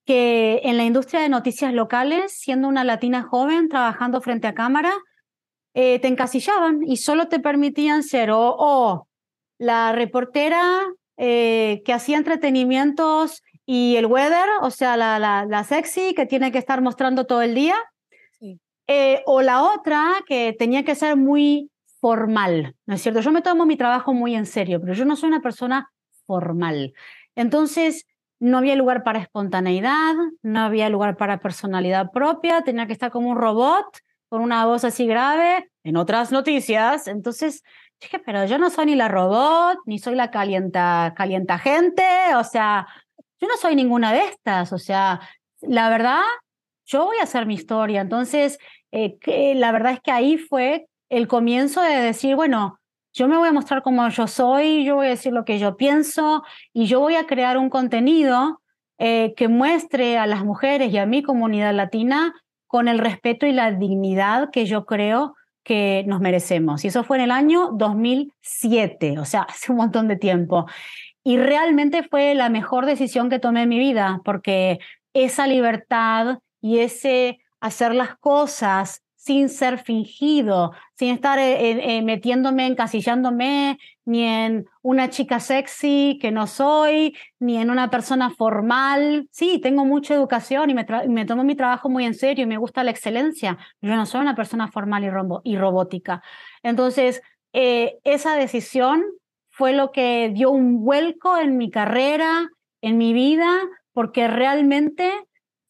que 0.04 0.60
en 0.64 0.76
la 0.76 0.84
industria 0.84 1.20
de 1.20 1.28
noticias 1.28 1.72
locales, 1.72 2.32
siendo 2.38 2.68
una 2.68 2.84
latina 2.84 3.22
joven, 3.22 3.68
trabajando 3.68 4.20
frente 4.20 4.46
a 4.46 4.54
cámara, 4.54 4.92
eh, 5.74 5.98
te 5.98 6.08
encasillaban 6.08 6.82
y 6.86 6.98
solo 6.98 7.28
te 7.28 7.40
permitían 7.40 8.02
ser 8.02 8.30
o, 8.32 9.08
la 9.58 9.92
reportera 9.92 10.62
eh, 11.16 11.82
que 11.84 11.92
hacía 11.92 12.16
entretenimientos 12.16 13.42
y 13.66 13.96
el 13.96 14.06
weather, 14.06 14.48
o 14.62 14.70
sea, 14.70 14.96
la, 14.96 15.18
la, 15.18 15.64
sexy 15.64 16.14
que 16.14 16.26
tiene 16.26 16.52
que 16.52 16.58
estar 16.58 16.82
mostrando 16.82 17.26
todo 17.26 17.42
el 17.42 17.54
día. 17.54 17.76
Eh, 18.86 19.22
o 19.24 19.40
la 19.40 19.62
otra 19.62 20.12
que 20.26 20.54
tenía 20.58 20.84
que 20.84 20.94
ser 20.94 21.16
muy 21.16 21.70
formal, 22.00 22.76
¿no 22.84 22.94
es 22.94 23.00
cierto? 23.00 23.20
Yo 23.20 23.32
me 23.32 23.40
tomo 23.40 23.64
mi 23.64 23.78
trabajo 23.78 24.12
muy 24.12 24.34
en 24.34 24.44
serio, 24.44 24.78
pero 24.78 24.92
yo 24.92 25.06
no 25.06 25.16
soy 25.16 25.30
una 25.30 25.40
persona 25.40 25.90
formal. 26.26 26.92
Entonces, 27.34 28.04
no 28.40 28.58
había 28.58 28.76
lugar 28.76 29.04
para 29.04 29.20
espontaneidad, 29.20 30.14
no 30.42 30.60
había 30.60 30.90
lugar 30.90 31.16
para 31.16 31.40
personalidad 31.40 32.10
propia, 32.12 32.60
tenía 32.60 32.86
que 32.86 32.92
estar 32.92 33.10
como 33.10 33.30
un 33.30 33.38
robot 33.38 33.86
con 34.28 34.42
una 34.42 34.66
voz 34.66 34.84
así 34.84 35.06
grave 35.06 35.70
en 35.82 35.96
otras 35.96 36.30
noticias. 36.30 37.06
Entonces 37.08 37.62
dije, 38.00 38.18
pero 38.18 38.44
yo 38.44 38.58
no 38.58 38.68
soy 38.68 38.86
ni 38.86 38.96
la 38.96 39.08
robot, 39.08 39.78
ni 39.86 39.98
soy 39.98 40.14
la 40.14 40.30
calienta, 40.30 41.14
calienta 41.16 41.58
gente, 41.58 42.04
o 42.36 42.44
sea, 42.44 42.86
yo 43.44 43.48
no 43.48 43.58
soy 43.58 43.76
ninguna 43.76 44.10
de 44.10 44.20
estas, 44.20 44.72
o 44.72 44.78
sea, 44.78 45.20
la 45.60 45.90
verdad, 45.90 46.22
yo 46.86 47.04
voy 47.04 47.18
a 47.20 47.24
hacer 47.24 47.44
mi 47.44 47.54
historia. 47.54 48.00
Entonces, 48.00 48.58
eh, 48.90 49.18
la 49.54 49.70
verdad 49.70 49.92
es 49.92 50.00
que 50.00 50.12
ahí 50.12 50.38
fue 50.38 50.86
el 51.10 51.28
comienzo 51.28 51.82
de 51.82 51.96
decir, 51.96 52.36
bueno, 52.36 52.78
yo 53.12 53.28
me 53.28 53.36
voy 53.36 53.48
a 53.48 53.52
mostrar 53.52 53.82
como 53.82 54.08
yo 54.08 54.26
soy, 54.26 54.84
yo 54.84 54.96
voy 54.96 55.06
a 55.06 55.10
decir 55.10 55.32
lo 55.34 55.44
que 55.44 55.58
yo 55.58 55.76
pienso 55.76 56.42
y 56.72 56.86
yo 56.86 57.00
voy 57.00 57.16
a 57.16 57.26
crear 57.26 57.58
un 57.58 57.68
contenido 57.68 58.62
eh, 58.98 59.34
que 59.36 59.48
muestre 59.48 60.16
a 60.16 60.26
las 60.26 60.42
mujeres 60.42 60.90
y 60.90 60.96
a 60.96 61.04
mi 61.04 61.22
comunidad 61.22 61.74
latina 61.74 62.32
con 62.66 62.88
el 62.88 62.98
respeto 62.98 63.44
y 63.44 63.52
la 63.52 63.72
dignidad 63.72 64.48
que 64.50 64.64
yo 64.64 64.86
creo 64.86 65.34
que 65.62 66.04
nos 66.06 66.20
merecemos. 66.20 66.84
Y 66.84 66.88
eso 66.88 67.04
fue 67.04 67.18
en 67.18 67.24
el 67.24 67.30
año 67.30 67.70
2007, 67.72 69.18
o 69.18 69.26
sea, 69.26 69.42
hace 69.48 69.70
un 69.70 69.78
montón 69.78 70.08
de 70.08 70.16
tiempo. 70.16 70.66
Y 71.24 71.38
realmente 71.38 72.02
fue 72.02 72.34
la 72.34 72.50
mejor 72.50 72.86
decisión 72.86 73.30
que 73.30 73.38
tomé 73.38 73.62
en 73.62 73.70
mi 73.70 73.78
vida, 73.78 74.20
porque 74.24 74.78
esa 75.14 75.46
libertad 75.46 76.38
y 76.60 76.78
ese 76.78 77.38
hacer 77.60 77.94
las 77.94 78.16
cosas 78.18 79.02
sin 79.24 79.48
ser 79.48 79.78
fingido, 79.78 80.72
sin 80.98 81.14
estar 81.14 81.38
eh, 81.38 81.96
eh, 81.96 82.02
metiéndome, 82.02 82.66
encasillándome, 82.66 83.78
ni 84.04 84.22
en 84.22 84.66
una 84.82 85.08
chica 85.08 85.40
sexy 85.40 86.18
que 86.20 86.30
no 86.30 86.46
soy, 86.46 87.16
ni 87.38 87.56
en 87.56 87.70
una 87.70 87.88
persona 87.88 88.28
formal. 88.28 89.26
Sí, 89.30 89.60
tengo 89.62 89.86
mucha 89.86 90.12
educación 90.12 90.68
y 90.68 90.74
me, 90.74 90.84
me 91.08 91.24
tomo 91.24 91.42
mi 91.42 91.54
trabajo 91.54 91.88
muy 91.88 92.04
en 92.04 92.12
serio 92.12 92.44
y 92.44 92.46
me 92.46 92.58
gusta 92.58 92.84
la 92.84 92.90
excelencia. 92.90 93.56
Yo 93.80 93.96
no 93.96 94.04
soy 94.04 94.20
una 94.20 94.36
persona 94.36 94.68
formal 94.68 95.04
y, 95.04 95.52
y 95.52 95.56
robótica. 95.56 96.22
Entonces, 96.62 97.22
eh, 97.54 98.00
esa 98.04 98.36
decisión 98.36 99.04
fue 99.56 99.72
lo 99.72 99.92
que 99.92 100.32
dio 100.34 100.50
un 100.50 100.84
vuelco 100.84 101.38
en 101.38 101.56
mi 101.56 101.70
carrera, 101.70 102.50
en 102.80 102.98
mi 102.98 103.12
vida, 103.12 103.52
porque 103.92 104.26
realmente 104.26 105.12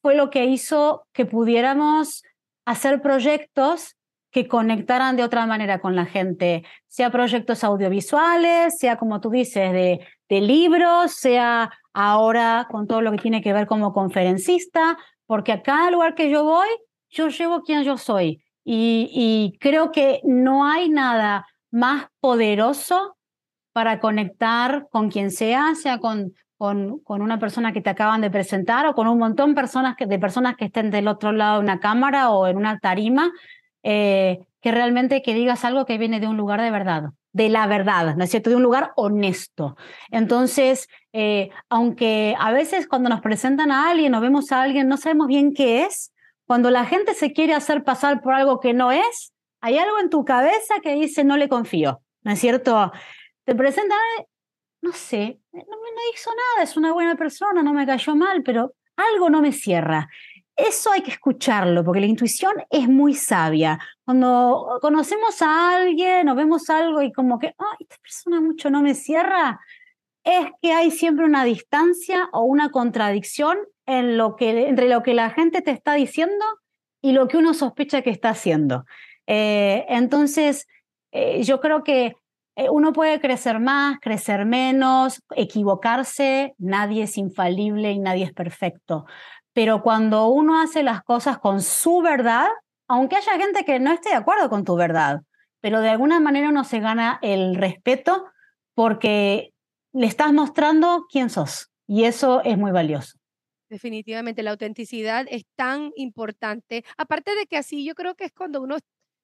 fue 0.01 0.15
lo 0.15 0.31
que 0.31 0.47
hizo 0.47 1.07
que 1.13 1.27
pudiéramos 1.27 2.23
hacer 2.65 3.03
proyectos 3.03 3.97
que 4.31 4.49
conectaran 4.49 5.17
de 5.17 5.23
otra 5.23 5.45
manera 5.45 5.81
con 5.81 5.95
la 5.97 6.07
gente, 6.07 6.65
sea 6.89 7.11
proyectos 7.11 7.63
audiovisuales, 7.63 8.79
sea 8.79 8.97
como 8.97 9.21
tú 9.21 9.29
dices, 9.29 9.71
de, 9.73 10.01
libros, 10.29 11.13
sea 11.13 11.71
ahora 11.93 12.67
con 12.71 12.89
todo 12.89 13.03
lo 13.03 13.13
que 13.13 13.19
tiene 13.19 13.41
que 13.41 13.53
ver 13.53 13.69
como 13.69 13.93
conferencista, 13.93 14.99
porque 15.27 15.53
a 15.53 15.63
cada 15.63 15.93
lugar 15.93 16.17
que 16.17 16.29
yo 16.29 16.43
voy, 16.43 16.67
yo 17.11 17.29
llevo 17.29 17.61
quien 17.61 17.85
yo 17.85 17.99
soy. 17.99 18.43
Y 18.65 19.57
creo 19.61 19.93
que 19.93 20.21
no 20.25 20.67
hay 20.67 20.89
nada 20.89 21.47
más 21.71 22.07
poderoso 22.19 23.15
para 23.75 24.01
conectar 24.01 24.87
con 24.91 25.11
quien 25.11 25.31
sea, 25.31 25.75
sea 25.75 25.99
con 25.99 26.33
con, 26.57 27.01
con, 27.01 27.21
una 27.21 27.41
persona 27.41 27.73
que 27.73 27.81
te 27.81 27.91
acaban 27.91 28.21
de 28.21 28.31
presentar 28.31 28.87
o 28.87 28.95
con 28.95 29.09
un 29.09 29.19
montón 29.19 29.55
de 29.55 30.19
personas 30.19 30.57
que 30.57 30.65
estén 30.65 30.91
del 30.91 31.09
otro 31.09 31.33
lado 31.33 31.59
de 31.59 31.65
una 31.65 31.81
cámara 31.81 32.31
o 32.31 32.47
en 32.47 32.57
una 32.57 32.79
tarima, 32.79 33.33
eh, 33.83 34.39
que 34.61 34.73
realmente 34.73 35.21
que 35.21 35.35
digas 35.35 35.65
algo 35.65 35.85
que 35.85 35.99
viene 35.99 36.21
de 36.21 36.29
un 36.29 36.37
lugar 36.37 36.63
de 36.63 36.71
verdad, 36.71 37.11
de 37.33 37.49
la 37.49 37.67
verdad, 37.67 38.17
¿no 38.17 38.25
es 38.25 38.31
cierto? 38.31 38.51
De 38.51 38.57
un 38.57 38.63
lugar 38.63 38.93
honesto. 38.97 39.77
Entonces, 40.11 40.89
eh, 41.13 41.51
aunque 41.69 42.35
a 42.39 42.53
veces 42.53 42.87
cuando 42.87 43.11
nos 43.11 43.21
presentan 43.21 43.71
a 43.71 43.91
alguien 43.91 44.15
o 44.15 44.21
vemos 44.21 44.53
a 44.53 44.63
alguien, 44.63 44.89
no 44.89 44.97
sabemos 44.97 45.27
bien 45.27 45.53
qué 45.53 45.83
es, 45.83 46.13
cuando 46.47 46.71
la 46.71 46.85
gente 46.85 47.15
se 47.15 47.33
quiere 47.33 47.53
hacer 47.53 47.85
pasar 47.85 48.23
por 48.23 48.33
algo 48.33 48.61
que 48.61 48.73
no 48.73 48.93
es, 48.93 49.33
hay 49.61 49.77
algo 49.77 49.99
en 49.99 50.09
tu 50.09 50.25
cabeza 50.25 50.77
que 50.83 50.95
dice 50.95 51.25
no 51.25 51.37
le 51.37 51.49
confío, 51.49 52.01
¿no 52.23 52.33
es 52.33 52.39
cierto? 52.39 52.93
Te 53.45 53.55
presentan, 53.55 53.99
no 54.83 54.93
sé, 54.93 55.41
no 55.53 55.61
me 55.61 56.03
hizo 56.15 56.31
nada, 56.31 56.65
es 56.65 56.77
una 56.77 56.93
buena 56.93 57.17
persona, 57.17 57.63
no 57.63 57.73
me 57.73 57.87
cayó 57.87 58.15
mal, 58.15 58.43
pero 58.43 58.75
algo 58.97 59.31
no 59.31 59.41
me 59.41 59.53
cierra. 59.53 60.09
Eso 60.57 60.93
hay 60.93 61.03
que 61.03 61.11
escucharlo, 61.11 61.85
porque 61.85 62.01
la 62.01 62.07
intuición 62.07 62.55
es 62.71 62.89
muy 62.89 63.15
sabia. 63.15 63.79
Cuando 64.05 64.79
conocemos 64.81 65.43
a 65.43 65.77
alguien 65.77 66.29
o 66.29 66.35
vemos 66.35 66.71
algo 66.71 67.03
y 67.03 67.13
como 67.13 67.39
que, 67.39 67.55
oh, 67.59 67.77
esta 67.81 67.97
persona 67.97 68.41
mucho 68.41 68.71
no 68.71 68.81
me 68.81 68.95
cierra, 68.95 69.61
es 70.23 70.47
que 70.63 70.73
hay 70.73 70.91
siempre 70.91 71.25
una 71.25 71.45
distancia 71.45 72.29
o 72.33 72.43
una 72.43 72.71
contradicción 72.71 73.59
en 73.87 74.17
lo 74.17 74.37
que, 74.37 74.69
entre 74.69 74.89
lo 74.89 75.03
que 75.03 75.13
la 75.13 75.31
gente 75.31 75.61
te 75.61 75.73
está 75.73 75.95
diciendo 75.95 76.45
y 77.03 77.13
lo 77.13 77.29
que 77.29 77.37
uno 77.37 77.53
sospecha 77.53 78.03
que 78.03 78.11
está 78.11 78.31
haciendo. 78.31 78.87
Eh, 79.27 79.85
entonces, 79.89 80.67
eh, 81.13 81.43
yo 81.43 81.61
creo 81.61 81.83
que 81.83 82.15
uno 82.71 82.93
puede 82.93 83.21
crecer 83.21 83.59
más, 83.61 83.99
crecer 84.01 84.45
menos, 84.45 85.23
equivocarse, 85.35 86.55
nadie 86.59 87.05
es 87.05 87.19
infalible 87.19 87.91
y 87.93 87.99
nadie 87.99 88.25
es 88.25 88.33
perfecto. 88.33 89.07
Pero 89.53 89.83
cuando 89.83 90.29
uno 90.29 90.61
hace 90.61 90.83
las 90.83 91.03
cosas 91.03 91.39
con 91.39 91.63
su 91.63 92.01
verdad, 92.01 92.49
aunque 92.89 93.17
haya 93.17 93.39
gente 93.39 93.65
que 93.65 93.81
no 93.81 93.93
esté 93.93 94.11
de 94.11 94.17
acuerdo 94.17 94.49
con 94.49 94.65
tu 94.65 94.77
verdad, 94.77 95.23
pero 95.61 95.81
de 95.81 95.89
alguna 95.89 96.21
manera 96.21 96.51
uno 96.51 96.65
se 96.65 96.81
gana 96.81 97.19
el 97.23 97.55
respeto 97.55 98.27
porque 98.75 99.53
le 99.93 100.07
estás 100.07 100.33
mostrando 100.33 101.07
quién 101.11 101.31
sos 101.31 101.71
y 101.87 102.05
eso 102.05 102.43
es 102.45 102.59
muy 102.59 102.73
valioso. 102.73 103.19
Definitivamente, 103.69 104.43
la 104.43 104.53
autenticidad 104.53 105.27
es 105.29 105.45
tan 105.57 105.91
importante. 105.97 106.85
Aparte 106.97 107.35
de 107.35 107.47
que 107.47 107.57
así 107.57 107.85
yo 107.85 107.95
creo 107.95 108.15
que 108.15 108.25
es 108.25 108.33
cuando 108.33 108.63
uno 108.63 108.77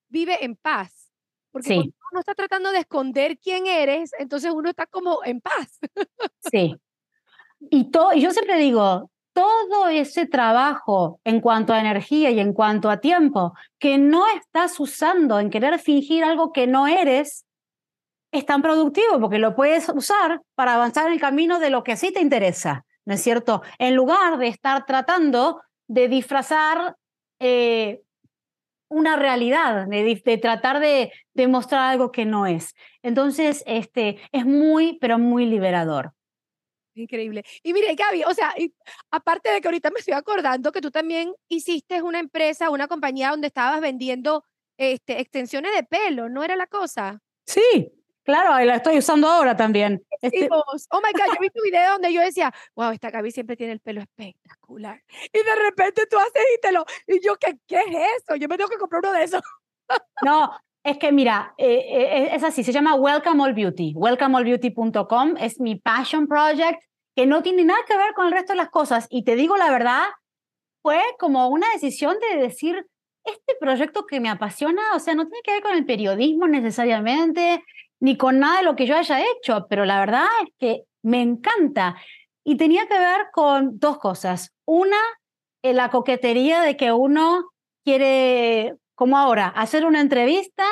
vive 0.08 0.44
en 0.44 0.56
paz 0.56 0.99
porque 1.50 1.90
uno 2.12 2.20
está 2.20 2.34
tratando 2.34 2.70
de 2.72 2.78
esconder 2.78 3.38
quién 3.38 3.66
eres, 3.66 4.12
entonces 4.18 4.50
uno 4.54 4.70
está 4.70 4.86
como 4.86 5.24
en 5.24 5.40
paz. 5.40 5.78
Sí. 6.50 6.76
Y, 7.70 7.90
todo, 7.90 8.14
y 8.14 8.22
yo 8.22 8.30
siempre 8.30 8.56
digo, 8.56 9.10
todo 9.32 9.88
ese 9.88 10.26
trabajo 10.26 11.20
en 11.24 11.40
cuanto 11.40 11.72
a 11.72 11.80
energía 11.80 12.30
y 12.30 12.40
en 12.40 12.52
cuanto 12.52 12.90
a 12.90 13.00
tiempo 13.00 13.54
que 13.78 13.98
no 13.98 14.26
estás 14.28 14.78
usando 14.80 15.38
en 15.38 15.50
querer 15.50 15.78
fingir 15.78 16.24
algo 16.24 16.52
que 16.52 16.66
no 16.66 16.86
eres, 16.86 17.44
es 18.32 18.46
tan 18.46 18.62
productivo 18.62 19.20
porque 19.20 19.38
lo 19.38 19.54
puedes 19.54 19.88
usar 19.88 20.40
para 20.54 20.74
avanzar 20.74 21.06
en 21.06 21.12
el 21.12 21.20
camino 21.20 21.58
de 21.58 21.70
lo 21.70 21.82
que 21.82 21.96
sí 21.96 22.12
te 22.12 22.20
interesa, 22.20 22.84
¿no 23.04 23.14
es 23.14 23.22
cierto? 23.22 23.62
En 23.78 23.94
lugar 23.94 24.38
de 24.38 24.48
estar 24.48 24.86
tratando 24.86 25.60
de 25.88 26.08
disfrazar 26.08 26.96
eh, 27.40 28.02
una 28.90 29.16
realidad, 29.16 29.86
de, 29.86 30.38
tratar 30.42 30.80
de 30.80 31.12
demostrar 31.32 31.92
algo 31.92 32.10
que 32.10 32.26
no 32.26 32.46
es. 32.46 32.74
Entonces, 33.02 33.62
este, 33.66 34.18
es 34.32 34.44
muy, 34.44 34.98
pero 35.00 35.18
muy 35.18 35.46
liberador. 35.46 36.12
Increíble. 36.94 37.44
Y 37.62 37.72
mire, 37.72 37.94
Gaby, 37.94 38.24
o 38.24 38.34
sea, 38.34 38.52
aparte 39.10 39.50
de 39.50 39.60
que 39.60 39.68
ahorita 39.68 39.90
me 39.90 40.00
estoy 40.00 40.14
acordando 40.14 40.72
que 40.72 40.80
tú 40.80 40.90
también 40.90 41.32
hiciste 41.48 42.02
una 42.02 42.18
empresa, 42.18 42.68
una 42.68 42.88
compañía 42.88 43.30
donde 43.30 43.46
estabas 43.46 43.80
vendiendo 43.80 44.44
este, 44.76 45.20
extensiones 45.20 45.72
de 45.72 45.84
pelo, 45.84 46.28
¿no 46.28 46.42
era 46.42 46.56
la 46.56 46.66
cosa? 46.66 47.22
Sí, 47.46 47.92
Claro, 48.30 48.64
la 48.64 48.76
estoy 48.76 48.96
usando 48.98 49.26
ahora 49.26 49.56
también. 49.56 50.00
Este... 50.20 50.48
Oh 50.52 51.00
my 51.02 51.12
God, 51.12 51.34
yo 51.34 51.40
vi 51.40 51.50
tu 51.50 51.60
video 51.64 51.94
donde 51.94 52.12
yo 52.12 52.20
decía, 52.20 52.54
wow, 52.76 52.92
esta 52.92 53.10
Gaby 53.10 53.32
siempre 53.32 53.56
tiene 53.56 53.72
el 53.72 53.80
pelo 53.80 54.02
espectacular. 54.02 55.02
Y 55.32 55.38
de 55.38 55.56
repente 55.56 56.06
tú 56.08 56.16
haces 56.16 56.44
y 56.56 56.60
te 56.60 56.70
lo. 56.70 56.84
Y 57.08 57.20
yo, 57.20 57.34
¿qué, 57.34 57.58
qué 57.66 57.80
es 57.80 58.22
eso? 58.22 58.36
Yo 58.36 58.46
me 58.46 58.56
tengo 58.56 58.70
que 58.70 58.78
comprar 58.78 59.02
uno 59.02 59.12
de 59.12 59.24
esos. 59.24 59.42
No, 60.24 60.52
es 60.84 60.98
que 60.98 61.10
mira, 61.10 61.54
eh, 61.58 61.82
eh, 61.88 62.28
es 62.32 62.44
así, 62.44 62.62
se 62.62 62.70
llama 62.70 62.94
Welcome 62.94 63.42
All 63.42 63.54
Beauty. 63.54 63.94
WelcomeAllBeauty.com 63.96 65.36
es 65.40 65.58
mi 65.58 65.74
passion 65.74 66.28
project 66.28 66.80
que 67.16 67.26
no 67.26 67.42
tiene 67.42 67.64
nada 67.64 67.80
que 67.88 67.96
ver 67.96 68.14
con 68.14 68.26
el 68.26 68.32
resto 68.32 68.52
de 68.52 68.58
las 68.58 68.70
cosas. 68.70 69.08
Y 69.10 69.24
te 69.24 69.34
digo 69.34 69.56
la 69.56 69.72
verdad, 69.72 70.04
fue 70.82 71.00
como 71.18 71.48
una 71.48 71.66
decisión 71.72 72.18
de 72.20 72.40
decir, 72.40 72.86
este 73.24 73.56
proyecto 73.58 74.06
que 74.06 74.20
me 74.20 74.28
apasiona, 74.28 74.94
o 74.94 75.00
sea, 75.00 75.16
no 75.16 75.26
tiene 75.26 75.42
que 75.42 75.52
ver 75.54 75.62
con 75.62 75.74
el 75.76 75.84
periodismo 75.84 76.46
necesariamente, 76.46 77.64
ni 78.00 78.16
con 78.16 78.38
nada 78.38 78.58
de 78.58 78.64
lo 78.64 78.76
que 78.76 78.86
yo 78.86 78.96
haya 78.96 79.20
hecho, 79.20 79.66
pero 79.68 79.84
la 79.84 80.00
verdad 80.00 80.26
es 80.44 80.52
que 80.58 80.82
me 81.02 81.22
encanta. 81.22 81.96
Y 82.44 82.56
tenía 82.56 82.86
que 82.86 82.98
ver 82.98 83.26
con 83.32 83.78
dos 83.78 83.98
cosas. 83.98 84.52
Una, 84.64 84.96
eh, 85.62 85.74
la 85.74 85.90
coquetería 85.90 86.62
de 86.62 86.76
que 86.76 86.92
uno 86.92 87.50
quiere, 87.84 88.74
como 88.94 89.18
ahora, 89.18 89.48
hacer 89.48 89.84
una 89.84 90.00
entrevista 90.00 90.64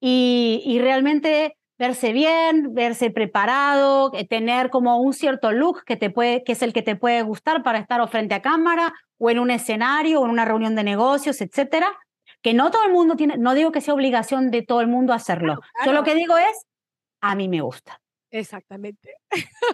y, 0.00 0.78
realmente 0.80 1.56
verse 1.78 2.12
bien, 2.12 2.74
verse 2.74 3.10
preparado, 3.10 4.12
eh, 4.14 4.26
tener 4.26 4.70
como 4.70 5.00
un 5.00 5.12
cierto 5.12 5.52
look 5.52 5.84
que, 5.84 5.96
te 5.96 6.10
puede, 6.10 6.42
que 6.44 6.52
es 6.52 6.62
el 6.62 6.72
que 6.72 6.82
te 6.82 6.96
puede 6.96 7.22
gustar 7.22 7.62
para 7.62 7.78
estar 7.78 8.00
o 8.00 8.08
frente 8.08 8.34
a 8.34 8.42
cámara 8.42 8.92
o 9.18 9.30
en 9.30 9.38
un 9.38 9.50
escenario 9.50 10.20
o 10.20 10.24
en 10.24 10.30
una 10.30 10.44
reunión 10.44 10.74
de 10.74 10.84
negocios, 10.84 11.40
etcétera. 11.40 11.92
Que 12.40 12.54
no 12.54 12.72
todo 12.72 12.84
el 12.84 12.92
mundo 12.92 13.14
tiene, 13.14 13.36
no 13.36 13.54
digo 13.54 13.70
que 13.70 13.80
sea 13.80 13.94
obligación 13.94 14.50
de 14.50 14.62
todo 14.62 14.80
el 14.80 14.88
mundo 14.88 15.12
hacerlo. 15.12 15.60
Yo 15.86 15.92
lo 15.92 16.02
que 16.02 16.16
digo 16.16 16.36
es, 16.36 16.66
a 17.22 17.34
mí 17.34 17.48
me 17.48 17.62
gusta. 17.62 18.00
Exactamente. 18.30 19.14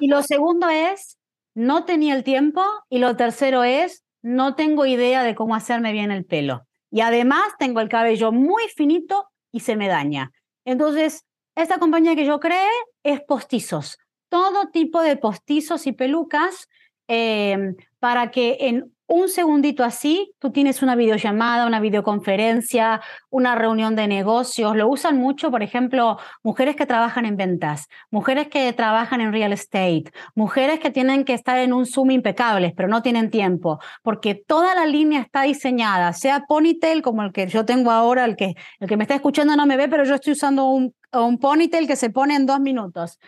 Y 0.00 0.08
lo 0.08 0.22
segundo 0.22 0.68
es, 0.68 1.18
no 1.54 1.84
tenía 1.84 2.14
el 2.14 2.22
tiempo 2.22 2.62
y 2.88 2.98
lo 2.98 3.16
tercero 3.16 3.64
es, 3.64 4.04
no 4.22 4.54
tengo 4.54 4.86
idea 4.86 5.22
de 5.24 5.34
cómo 5.34 5.54
hacerme 5.54 5.92
bien 5.92 6.12
el 6.12 6.24
pelo. 6.24 6.66
Y 6.90 7.00
además 7.00 7.44
tengo 7.58 7.80
el 7.80 7.88
cabello 7.88 8.30
muy 8.30 8.64
finito 8.76 9.28
y 9.52 9.60
se 9.60 9.76
me 9.76 9.88
daña. 9.88 10.30
Entonces, 10.64 11.24
esta 11.56 11.78
compañía 11.78 12.14
que 12.14 12.26
yo 12.26 12.38
creé 12.38 12.68
es 13.02 13.20
postizos. 13.22 13.98
Todo 14.28 14.68
tipo 14.70 15.02
de 15.02 15.16
postizos 15.16 15.86
y 15.86 15.92
pelucas 15.92 16.68
eh, 17.08 17.74
para 17.98 18.30
que 18.30 18.56
en 18.60 18.94
un 19.08 19.28
segundito 19.30 19.84
así, 19.84 20.34
tú 20.38 20.52
tienes 20.52 20.82
una 20.82 20.94
videollamada, 20.94 21.66
una 21.66 21.80
videoconferencia, 21.80 23.00
una 23.30 23.54
reunión 23.54 23.96
de 23.96 24.06
negocios. 24.06 24.76
Lo 24.76 24.86
usan 24.86 25.16
mucho, 25.16 25.50
por 25.50 25.62
ejemplo, 25.62 26.18
mujeres 26.42 26.76
que 26.76 26.84
trabajan 26.84 27.24
en 27.24 27.36
ventas, 27.36 27.88
mujeres 28.10 28.48
que 28.48 28.70
trabajan 28.74 29.22
en 29.22 29.32
real 29.32 29.54
estate, 29.54 30.04
mujeres 30.34 30.78
que 30.78 30.90
tienen 30.90 31.24
que 31.24 31.32
estar 31.32 31.58
en 31.58 31.72
un 31.72 31.86
Zoom 31.86 32.10
impecables, 32.10 32.74
pero 32.76 32.86
no 32.86 33.00
tienen 33.00 33.30
tiempo, 33.30 33.80
porque 34.02 34.34
toda 34.34 34.74
la 34.74 34.84
línea 34.84 35.22
está 35.22 35.42
diseñada, 35.42 36.12
sea 36.12 36.44
ponytail 36.46 37.00
como 37.00 37.22
el 37.22 37.32
que 37.32 37.46
yo 37.48 37.64
tengo 37.64 37.90
ahora, 37.90 38.26
el 38.26 38.36
que, 38.36 38.54
el 38.78 38.88
que 38.88 38.96
me 38.98 39.04
está 39.04 39.14
escuchando 39.14 39.56
no 39.56 39.64
me 39.64 39.78
ve, 39.78 39.88
pero 39.88 40.04
yo 40.04 40.16
estoy 40.16 40.34
usando 40.34 40.66
un, 40.66 40.94
un 41.14 41.38
ponytail 41.38 41.86
que 41.86 41.96
se 41.96 42.10
pone 42.10 42.36
en 42.36 42.44
dos 42.44 42.60
minutos. 42.60 43.18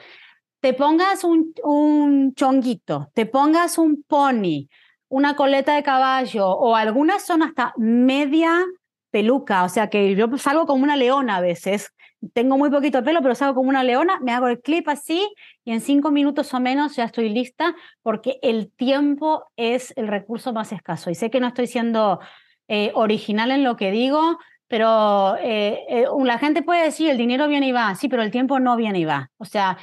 Te 0.60 0.74
pongas 0.74 1.24
un, 1.24 1.54
un 1.64 2.34
chonguito, 2.34 3.10
te 3.14 3.24
pongas 3.24 3.78
un 3.78 4.02
pony, 4.06 4.68
una 5.10 5.34
coleta 5.34 5.74
de 5.74 5.82
caballo 5.82 6.48
o 6.48 6.76
algunas 6.76 7.26
son 7.26 7.42
hasta 7.42 7.74
media 7.76 8.64
peluca, 9.10 9.64
o 9.64 9.68
sea 9.68 9.90
que 9.90 10.14
yo 10.14 10.28
salgo 10.38 10.66
como 10.66 10.84
una 10.84 10.96
leona 10.96 11.36
a 11.36 11.40
veces. 11.40 11.92
Tengo 12.32 12.56
muy 12.56 12.70
poquito 12.70 13.02
pelo, 13.02 13.20
pero 13.22 13.34
salgo 13.34 13.56
como 13.56 13.68
una 13.68 13.82
leona, 13.82 14.20
me 14.20 14.32
hago 14.32 14.46
el 14.46 14.60
clip 14.60 14.88
así 14.88 15.28
y 15.64 15.72
en 15.72 15.80
cinco 15.80 16.12
minutos 16.12 16.54
o 16.54 16.60
menos 16.60 16.94
ya 16.94 17.04
estoy 17.04 17.28
lista 17.28 17.74
porque 18.02 18.38
el 18.42 18.70
tiempo 18.70 19.44
es 19.56 19.92
el 19.96 20.06
recurso 20.06 20.52
más 20.52 20.70
escaso. 20.70 21.10
Y 21.10 21.16
sé 21.16 21.28
que 21.28 21.40
no 21.40 21.48
estoy 21.48 21.66
siendo 21.66 22.20
eh, 22.68 22.92
original 22.94 23.50
en 23.50 23.64
lo 23.64 23.76
que 23.76 23.90
digo, 23.90 24.38
pero 24.68 25.36
eh, 25.38 25.86
eh, 25.88 26.06
la 26.22 26.38
gente 26.38 26.62
puede 26.62 26.84
decir 26.84 27.10
el 27.10 27.18
dinero 27.18 27.48
viene 27.48 27.66
y 27.66 27.72
va, 27.72 27.96
sí, 27.96 28.08
pero 28.08 28.22
el 28.22 28.30
tiempo 28.30 28.60
no 28.60 28.76
viene 28.76 29.00
y 29.00 29.04
va. 29.04 29.30
O 29.38 29.44
sea, 29.44 29.76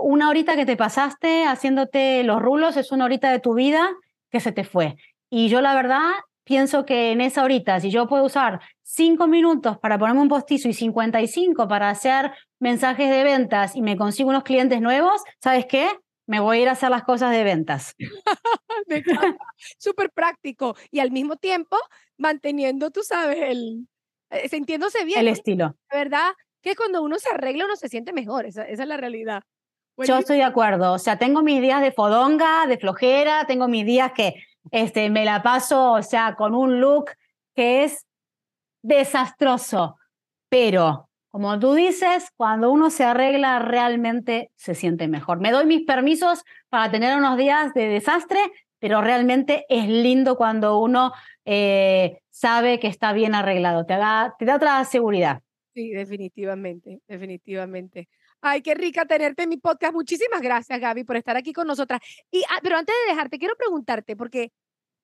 una 0.00 0.28
horita 0.28 0.56
que 0.56 0.66
te 0.66 0.76
pasaste 0.76 1.46
haciéndote 1.46 2.22
los 2.24 2.40
rulos 2.40 2.76
es 2.76 2.92
una 2.92 3.04
horita 3.04 3.30
de 3.30 3.38
tu 3.38 3.54
vida 3.54 3.88
que 4.32 4.40
se 4.40 4.50
te 4.50 4.64
fue. 4.64 4.96
Y 5.30 5.48
yo 5.48 5.60
la 5.60 5.74
verdad 5.74 6.10
pienso 6.44 6.84
que 6.84 7.12
en 7.12 7.20
esa 7.20 7.44
horita, 7.44 7.78
si 7.78 7.90
yo 7.90 8.08
puedo 8.08 8.24
usar 8.24 8.60
cinco 8.82 9.28
minutos 9.28 9.78
para 9.78 9.98
ponerme 9.98 10.22
un 10.22 10.28
postizo 10.28 10.68
y 10.68 10.72
55 10.72 11.68
para 11.68 11.90
hacer 11.90 12.32
mensajes 12.58 13.10
de 13.10 13.22
ventas 13.22 13.76
y 13.76 13.82
me 13.82 13.96
consigo 13.96 14.30
unos 14.30 14.42
clientes 14.42 14.80
nuevos, 14.80 15.22
¿sabes 15.40 15.66
qué? 15.66 15.88
Me 16.26 16.40
voy 16.40 16.58
a 16.58 16.62
ir 16.62 16.68
a 16.68 16.72
hacer 16.72 16.90
las 16.90 17.04
cosas 17.04 17.30
de 17.30 17.44
ventas. 17.44 17.94
Súper 19.78 20.10
práctico 20.10 20.74
y 20.90 21.00
al 21.00 21.10
mismo 21.10 21.36
tiempo 21.36 21.76
manteniendo, 22.16 22.90
tú 22.90 23.02
sabes, 23.02 23.38
el, 23.40 23.86
eh, 24.30 24.48
sintiéndose 24.48 25.04
bien. 25.04 25.20
El 25.20 25.28
estilo. 25.28 25.76
¿Verdad? 25.90 26.32
Que 26.62 26.74
cuando 26.76 27.02
uno 27.02 27.18
se 27.18 27.28
arregla 27.28 27.66
uno 27.66 27.76
se 27.76 27.88
siente 27.88 28.12
mejor, 28.12 28.46
esa 28.46 28.64
es 28.66 28.78
la 28.86 28.96
realidad. 28.96 29.42
Yo 29.98 30.18
estoy 30.18 30.38
de 30.38 30.44
acuerdo. 30.44 30.94
O 30.94 30.98
sea, 30.98 31.18
tengo 31.18 31.42
mis 31.42 31.60
días 31.60 31.80
de 31.80 31.92
fodonga, 31.92 32.66
de 32.66 32.78
flojera, 32.78 33.44
tengo 33.46 33.68
mis 33.68 33.84
días 33.84 34.12
que 34.12 34.34
este, 34.70 35.10
me 35.10 35.24
la 35.24 35.42
paso, 35.42 35.92
o 35.92 36.02
sea, 36.02 36.34
con 36.34 36.54
un 36.54 36.80
look 36.80 37.10
que 37.54 37.84
es 37.84 38.06
desastroso. 38.82 39.96
Pero, 40.48 41.08
como 41.30 41.58
tú 41.58 41.74
dices, 41.74 42.30
cuando 42.36 42.70
uno 42.70 42.90
se 42.90 43.04
arregla, 43.04 43.58
realmente 43.58 44.50
se 44.56 44.74
siente 44.74 45.08
mejor. 45.08 45.40
Me 45.40 45.50
doy 45.50 45.66
mis 45.66 45.84
permisos 45.86 46.44
para 46.68 46.90
tener 46.90 47.16
unos 47.16 47.36
días 47.36 47.72
de 47.74 47.88
desastre, 47.88 48.38
pero 48.78 49.00
realmente 49.00 49.64
es 49.68 49.88
lindo 49.88 50.36
cuando 50.36 50.78
uno 50.78 51.12
eh, 51.44 52.20
sabe 52.30 52.78
que 52.80 52.88
está 52.88 53.12
bien 53.12 53.34
arreglado. 53.34 53.86
Te, 53.86 53.94
te 54.38 54.44
da 54.44 54.56
otra 54.56 54.84
seguridad. 54.84 55.40
Sí, 55.74 55.90
definitivamente, 55.90 57.00
definitivamente. 57.08 58.08
Ay, 58.44 58.60
qué 58.60 58.74
rica 58.74 59.06
tenerte 59.06 59.44
en 59.44 59.50
mi 59.50 59.56
podcast. 59.56 59.94
Muchísimas 59.94 60.42
gracias, 60.42 60.80
Gaby, 60.80 61.04
por 61.04 61.16
estar 61.16 61.36
aquí 61.36 61.52
con 61.52 61.68
nosotras. 61.68 62.00
Y, 62.28 62.42
ah, 62.50 62.58
pero 62.60 62.76
antes 62.76 62.92
de 63.06 63.12
dejarte, 63.12 63.38
quiero 63.38 63.54
preguntarte, 63.56 64.16
porque, 64.16 64.52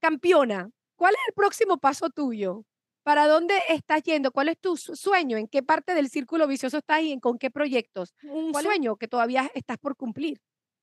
campeona, 0.01 0.69
¿cuál 0.97 1.15
es 1.15 1.21
el 1.29 1.35
próximo 1.35 1.79
paso 1.79 2.11
tuyo? 2.11 2.65
¿Para 3.05 3.29
dónde 3.29 3.55
estás 3.69 4.03
yendo? 4.03 4.33
¿Cuál 4.33 4.49
es 4.49 4.59
tu 4.59 4.77
sueño? 4.77 5.39
¿En 5.39 5.47
qué 5.47 5.63
parte 5.63 5.95
del 5.95 6.11
círculo 6.11 6.49
vicioso 6.49 6.79
estás 6.79 7.01
y 7.01 7.13
en 7.13 7.21
con 7.21 7.39
qué 7.39 7.49
proyectos? 7.51 8.13
Un 8.25 8.53
sueño 8.55 8.97
que 8.97 9.07
todavía 9.07 9.49
estás 9.55 9.79
por 9.79 9.97
cumplir. 9.97 10.41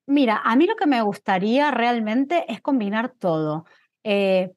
Mira, 0.07 0.41
a 0.43 0.55
mí 0.55 0.65
lo 0.65 0.77
que 0.77 0.87
me 0.87 1.01
gustaría 1.01 1.71
realmente 1.71 2.45
es 2.51 2.61
combinar 2.61 3.13
todo. 3.19 3.65
Eh, 4.03 4.53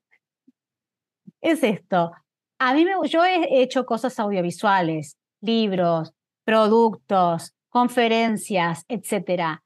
es 1.40 1.64
esto. 1.64 2.12
A 2.60 2.74
mí 2.74 2.84
me, 2.84 2.92
yo 3.08 3.24
he 3.24 3.60
hecho 3.60 3.84
cosas 3.84 4.18
audiovisuales, 4.20 5.16
libros, 5.40 6.12
productos, 6.44 7.54
conferencias, 7.68 8.84
etcétera. 8.88 9.62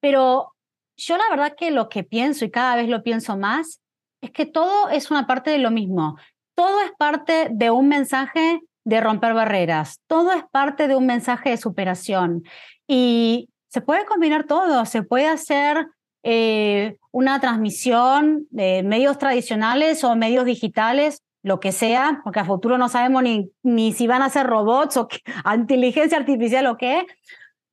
Pero 0.00 0.54
yo 0.96 1.16
la 1.16 1.28
verdad 1.30 1.54
que 1.56 1.70
lo 1.70 1.88
que 1.88 2.04
pienso 2.04 2.44
y 2.44 2.50
cada 2.50 2.76
vez 2.76 2.88
lo 2.88 3.02
pienso 3.02 3.36
más 3.36 3.80
es 4.20 4.30
que 4.30 4.46
todo 4.46 4.88
es 4.90 5.10
una 5.10 5.26
parte 5.26 5.50
de 5.50 5.58
lo 5.58 5.70
mismo. 5.70 6.16
Todo 6.54 6.80
es 6.82 6.90
parte 6.98 7.48
de 7.50 7.70
un 7.70 7.88
mensaje 7.88 8.60
de 8.84 9.00
romper 9.00 9.34
barreras. 9.34 10.00
Todo 10.06 10.32
es 10.32 10.42
parte 10.50 10.88
de 10.88 10.96
un 10.96 11.06
mensaje 11.06 11.50
de 11.50 11.56
superación. 11.56 12.42
Y 12.86 13.48
se 13.68 13.80
puede 13.80 14.06
combinar 14.06 14.44
todo. 14.44 14.84
Se 14.86 15.02
puede 15.02 15.28
hacer 15.28 15.86
eh, 16.24 16.96
una 17.12 17.40
transmisión 17.40 18.46
de 18.50 18.82
medios 18.82 19.18
tradicionales 19.18 20.02
o 20.04 20.16
medios 20.16 20.44
digitales, 20.44 21.22
lo 21.42 21.60
que 21.60 21.72
sea, 21.72 22.20
porque 22.24 22.40
a 22.40 22.44
futuro 22.44 22.78
no 22.78 22.88
sabemos 22.88 23.22
ni, 23.22 23.50
ni 23.62 23.92
si 23.92 24.06
van 24.06 24.22
a 24.22 24.30
ser 24.30 24.46
robots 24.46 24.96
o 24.96 25.08
inteligencia 25.54 26.18
artificial 26.18 26.66
o 26.66 26.76
qué, 26.76 27.06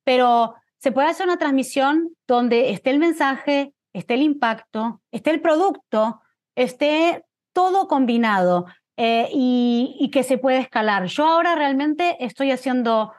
pero 0.04 0.54
se 0.78 0.92
puede 0.92 1.08
hacer 1.08 1.26
una 1.26 1.38
transmisión 1.38 2.10
donde 2.26 2.70
esté 2.70 2.90
el 2.90 2.98
mensaje, 2.98 3.72
esté 3.92 4.14
el 4.14 4.22
impacto, 4.22 5.00
esté 5.10 5.30
el 5.30 5.40
producto, 5.40 6.20
esté 6.54 7.24
todo 7.52 7.88
combinado 7.88 8.66
eh, 8.96 9.28
y, 9.32 10.10
que 10.12 10.22
se 10.22 10.38
puede 10.38 10.58
escalar. 10.58 11.06
Yo 11.06 11.26
ahora 11.26 11.54
realmente 11.54 12.16
estoy 12.24 12.50
haciendo 12.50 13.12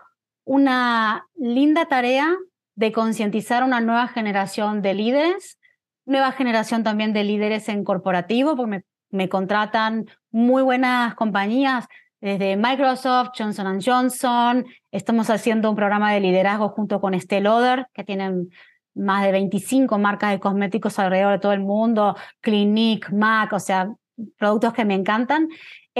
una 0.46 1.28
linda 1.36 1.88
tarea 1.88 2.36
de 2.76 2.92
concientizar 2.92 3.64
una 3.64 3.82
nueva 3.82 4.08
generación 4.08 4.82
de 4.82 4.94
líderes, 4.94 5.60
nueva 6.06 6.32
generación 6.32 6.84
también 6.84 7.14
de 7.14 7.24
líderes 7.24 7.68
en 7.70 7.84
corporativo, 7.84 8.56
porque 8.56 8.70
me 8.70 8.84
contratan 9.30 10.06
muy 10.32 10.64
buenas 10.64 11.16
compañías 11.16 11.88
desde 12.20 12.58
Microsoft, 12.58 13.30
Johnson 13.38 13.80
Johnson, 13.80 14.66
estamos 14.92 15.30
haciendo 15.30 15.70
un 15.70 15.76
programa 15.76 16.12
de 16.14 16.20
liderazgo 16.20 16.70
junto 16.70 17.00
con 17.00 17.14
Estée 17.14 17.42
Lauder, 17.42 17.88
que 17.94 18.04
tienen 18.04 18.50
más 18.96 19.24
de 19.24 19.32
25 19.32 20.00
marcas 20.00 20.32
de 20.32 20.40
cosméticos 20.40 20.98
alrededor 20.98 21.34
de 21.34 21.40
todo 21.40 21.54
el 21.54 21.60
mundo, 21.60 22.16
Clinique, 22.42 23.12
MAC, 23.12 23.54
o 23.54 23.60
sea, 23.60 23.94
productos 24.38 24.74
que 24.74 24.84
me 24.84 24.96
encantan. 24.96 25.48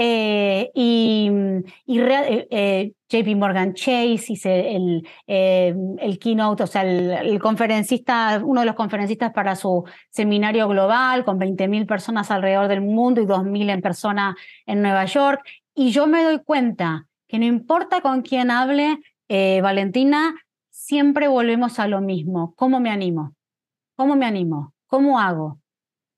Eh, 0.00 0.70
y, 0.74 1.28
eh, 1.28 2.48
eh, 2.52 2.92
JP 3.08 3.34
Morgan 3.34 3.74
Chase 3.74 4.26
hice 4.28 4.76
el, 4.76 5.04
el 5.26 6.18
keynote, 6.20 6.62
o 6.62 6.66
sea, 6.68 6.82
el, 6.82 7.40
conferencista, 7.40 8.40
uno 8.44 8.60
de 8.60 8.66
los 8.66 8.76
conferencistas 8.76 9.32
para 9.32 9.56
su 9.56 9.84
seminario 10.10 10.68
global 10.68 11.24
con 11.24 11.40
20.000 11.40 11.84
personas 11.88 12.30
alrededor 12.30 12.68
del 12.68 12.80
mundo 12.80 13.20
y 13.20 13.26
2.000 13.26 13.70
en 13.70 13.82
persona 13.82 14.36
en 14.66 14.82
Nueva 14.82 15.04
York. 15.06 15.40
Y 15.74 15.90
yo 15.90 16.06
me 16.06 16.22
doy 16.22 16.38
cuenta 16.44 17.08
que 17.26 17.40
no 17.40 17.46
importa 17.46 18.00
con 18.00 18.22
quién 18.22 18.52
hable, 18.52 19.00
Valentina, 19.28 20.36
siempre 20.70 21.26
volvemos 21.26 21.80
a 21.80 21.88
lo 21.88 22.00
mismo. 22.00 22.54
¿Cómo 22.54 22.78
me 22.78 22.90
animo? 22.90 23.34
¿Cómo 23.96 24.14
me 24.14 24.26
animo? 24.26 24.74
¿Cómo 24.86 25.18
hago? 25.18 25.58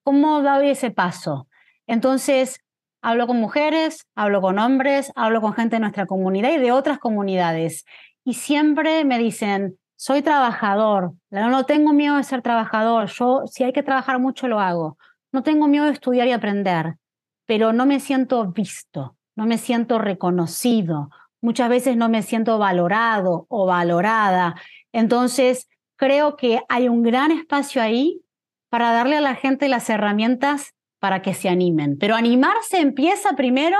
¿Cómo 0.02 0.42
doy 0.42 0.68
ese 0.68 0.90
paso? 0.90 1.48
Entonces, 1.86 2.60
hablo 3.02 3.26
con 3.26 3.38
mujeres, 3.38 4.06
hablo 4.14 4.40
con 4.40 4.58
hombres, 4.58 5.12
hablo 5.14 5.40
con 5.40 5.52
gente 5.54 5.76
de 5.76 5.80
nuestra 5.80 6.06
comunidad 6.06 6.52
y 6.52 6.58
de 6.58 6.72
otras 6.72 6.98
comunidades. 6.98 7.84
Y 8.24 8.34
siempre 8.34 9.04
me 9.04 9.18
dicen, 9.18 9.78
soy 9.96 10.22
trabajador, 10.22 11.12
no 11.30 11.66
tengo 11.66 11.92
miedo 11.92 12.16
de 12.16 12.24
ser 12.24 12.42
trabajador, 12.42 13.06
yo 13.06 13.42
si 13.46 13.64
hay 13.64 13.72
que 13.72 13.82
trabajar 13.82 14.18
mucho 14.18 14.48
lo 14.48 14.60
hago, 14.60 14.96
no 15.32 15.42
tengo 15.42 15.68
miedo 15.68 15.84
de 15.84 15.92
estudiar 15.92 16.26
y 16.26 16.32
aprender, 16.32 16.96
pero 17.46 17.72
no 17.72 17.86
me 17.86 18.00
siento 18.00 18.46
visto, 18.46 19.16
no 19.36 19.46
me 19.46 19.58
siento 19.58 19.98
reconocido, 19.98 21.10
muchas 21.40 21.68
veces 21.68 21.96
no 21.96 22.08
me 22.08 22.22
siento 22.22 22.58
valorado 22.58 23.46
o 23.48 23.66
valorada. 23.66 24.54
Entonces, 24.92 25.68
creo 25.96 26.36
que 26.36 26.62
hay 26.68 26.88
un 26.88 27.02
gran 27.02 27.30
espacio 27.30 27.82
ahí 27.82 28.22
para 28.70 28.92
darle 28.92 29.16
a 29.16 29.20
la 29.20 29.34
gente 29.34 29.68
las 29.68 29.90
herramientas 29.90 30.74
para 31.00 31.22
que 31.22 31.34
se 31.34 31.48
animen. 31.48 31.98
Pero 31.98 32.14
animarse 32.14 32.78
empieza 32.78 33.32
primero 33.32 33.78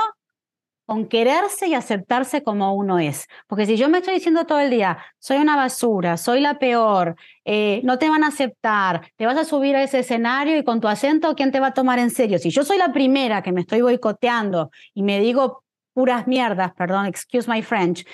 con 0.91 1.07
quererse 1.07 1.69
y 1.69 1.75
aceptarse 1.75 2.43
como 2.43 2.75
uno 2.75 2.99
es. 2.99 3.29
Porque 3.47 3.65
si 3.65 3.77
yo 3.77 3.89
me 3.89 3.99
estoy 3.99 4.15
diciendo 4.15 4.45
todo 4.45 4.59
el 4.59 4.71
día, 4.71 4.99
soy 5.21 5.37
una 5.37 5.55
basura, 5.55 6.17
soy 6.17 6.41
la 6.41 6.59
peor, 6.59 7.15
eh, 7.45 7.81
no 7.85 7.97
te 7.97 8.09
van 8.09 8.25
a 8.25 8.27
aceptar, 8.27 9.13
te 9.17 9.25
vas 9.25 9.39
a 9.39 9.45
subir 9.45 9.77
a 9.77 9.85
ese 9.85 10.01
escenario 10.01 10.59
y 10.59 10.65
con 10.65 10.81
tu 10.81 10.89
acento, 10.89 11.37
¿quién 11.37 11.53
te 11.53 11.61
va 11.61 11.69
a 11.69 11.75
tomar 11.75 12.01
en 12.01 12.11
serio? 12.11 12.41
Si 12.41 12.51
yo 12.51 12.65
soy 12.65 12.77
la 12.77 12.93
primera 12.93 13.41
que 13.41 13.53
me 13.53 13.61
estoy 13.61 13.83
boicoteando 13.83 14.73
y 14.93 15.05
me 15.05 15.21
digo 15.21 15.63
puras 15.93 16.27
mierdas, 16.27 16.73
perdón, 16.75 17.07
excuse 17.07 17.49
my 17.49 17.63
French, 17.63 18.05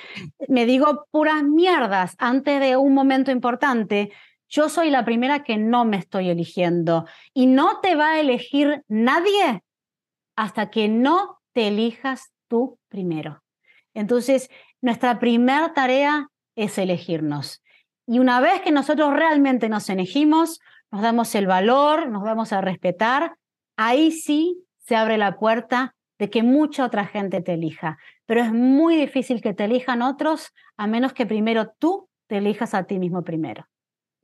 me 0.47 0.67
digo 0.67 1.07
puras 1.11 1.43
mierdas 1.45 2.15
antes 2.19 2.61
de 2.61 2.77
un 2.77 2.93
momento 2.93 3.31
importante, 3.31 4.13
yo 4.49 4.69
soy 4.69 4.91
la 4.91 5.05
primera 5.05 5.43
que 5.43 5.57
no 5.57 5.85
me 5.85 5.97
estoy 5.97 6.31
eligiendo 6.31 7.07
y 7.35 7.47
no 7.47 7.81
te 7.81 7.95
va 7.95 8.13
a 8.13 8.21
elegir 8.21 8.85
nadie 8.89 9.63
hasta 10.37 10.71
que 10.71 10.89
no 10.89 11.41
te 11.53 11.69
elijas 11.69 12.33
tú 12.49 12.79
primero. 12.89 13.43
Entonces, 13.95 14.51
nuestra 14.81 15.19
primera 15.19 15.73
tarea 15.73 16.29
es 16.55 16.79
elegirnos. 16.79 17.63
Y 18.07 18.19
una 18.19 18.41
vez 18.41 18.61
que 18.61 18.71
nosotros 18.71 19.15
realmente 19.15 19.69
nos 19.69 19.89
elegimos, 19.89 20.61
nos 20.93 21.03
damos 21.03 21.35
el 21.35 21.47
valor, 21.47 22.09
nos 22.09 22.23
vamos 22.23 22.53
a 22.53 22.61
respetar, 22.61 23.37
ahí 23.77 24.13
sí 24.13 24.63
se 24.79 24.95
abre 24.95 25.19
la 25.19 25.39
puerta 25.39 25.95
de 26.19 26.31
que 26.31 26.43
mucha 26.43 26.85
otra 26.85 27.07
gente 27.07 27.41
te 27.41 27.55
elija. 27.55 27.99
Pero 28.27 28.43
es 28.43 28.53
muy 28.53 28.97
difícil 28.97 29.41
que 29.41 29.55
te 29.55 29.65
elijan 29.65 30.03
otros 30.03 30.53
a 30.77 30.87
menos 30.87 31.13
que 31.13 31.27
primero 31.27 31.73
tú 31.79 32.09
te 32.27 32.39
elijas 32.39 32.75
a 32.75 32.85
ti 32.85 32.99
mismo 32.99 33.23
primero. 33.23 33.67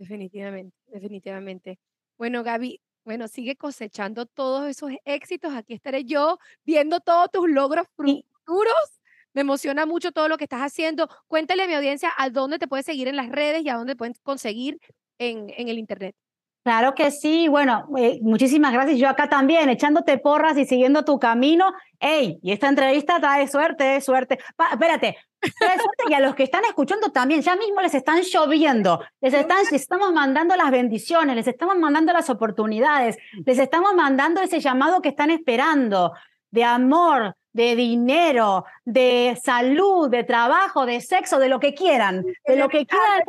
Definitivamente, 0.03 0.77
definitivamente. 0.89 1.79
Bueno, 2.19 2.43
Gaby, 2.43 2.81
bueno, 3.05 3.29
sigue 3.29 3.55
cosechando 3.55 4.27
todos 4.27 4.69
esos 4.69 4.91
éxitos. 5.05 5.55
Aquí 5.55 5.75
estaré 5.75 6.05
yo 6.05 6.39
viendo 6.65 6.99
todos 6.99 7.31
tus 7.31 7.49
logros 7.49 7.87
futuros. 7.95 9.01
Me 9.33 9.43
emociona 9.43 9.87
mucho 9.87 10.11
todo 10.11 10.29
lo 10.29 10.39
que 10.39 10.45
estás 10.45 10.63
haciendo. 10.63 11.09
Cuéntale 11.29 11.63
a 11.63 11.67
mi 11.69 11.75
audiencia 11.75 12.11
a 12.19 12.31
dónde 12.31 12.59
te 12.59 12.67
puedes 12.67 12.85
seguir 12.85 13.07
en 13.07 13.15
las 13.15 13.29
redes 13.29 13.63
y 13.65 13.69
a 13.69 13.77
dónde 13.77 13.95
pueden 13.95 14.15
conseguir 14.25 14.81
en, 15.19 15.51
en 15.57 15.69
el 15.69 15.79
Internet. 15.79 16.17
Claro 16.63 16.95
que 16.95 17.11
sí. 17.11 17.49
Bueno, 17.49 17.89
eh, 17.99 18.21
muchísimas 18.23 18.73
gracias. 18.73 18.99
Yo 18.99 19.09
acá 19.09 19.29
también, 19.29 19.69
echándote 19.69 20.19
porras 20.19 20.57
y 20.57 20.65
siguiendo 20.65 21.05
tu 21.05 21.19
camino. 21.19 21.73
¡Ey! 21.99 22.39
Y 22.43 22.53
esta 22.53 22.69
entrevista 22.69 23.19
trae 23.21 23.49
suerte, 23.49 24.01
suerte. 24.01 24.39
espérate, 24.73 25.17
trae 25.41 25.77
suerte 25.77 26.05
y 26.09 26.15
a 26.15 26.21
los 26.21 26.37
que 26.37 26.45
están 26.45 26.65
escuchando 26.65 27.11
también, 27.11 27.43
ya 27.43 27.57
mismo 27.57 27.81
les 27.81 27.95
están 27.95 28.21
lloviendo, 28.23 29.03
les, 29.21 29.35
están, 29.35 29.59
les 29.65 29.73
estamos 29.73 30.13
mandando 30.13 30.55
las 30.57 30.71
bendiciones, 30.71 31.35
les 31.35 31.49
estamos 31.49 31.77
mandando 31.77 32.13
las 32.13 32.31
oportunidades, 32.31 33.19
les 33.45 33.59
estamos 33.59 33.95
mandando 33.95 34.41
ese 34.41 34.61
llamado 34.61 35.03
que 35.03 35.09
están 35.09 35.31
esperando 35.31 36.13
de 36.51 36.65
amor, 36.65 37.37
de 37.53 37.77
dinero, 37.77 38.65
de 38.85 39.39
salud, 39.43 40.09
de 40.11 40.25
trabajo, 40.25 40.87
de 40.87 41.01
sexo, 41.01 41.39
de 41.39 41.49
lo 41.49 41.61
que 41.61 41.75
quieran, 41.75 42.25
de 42.47 42.57
lo 42.57 42.69
que 42.69 42.87
quieran. 42.87 43.23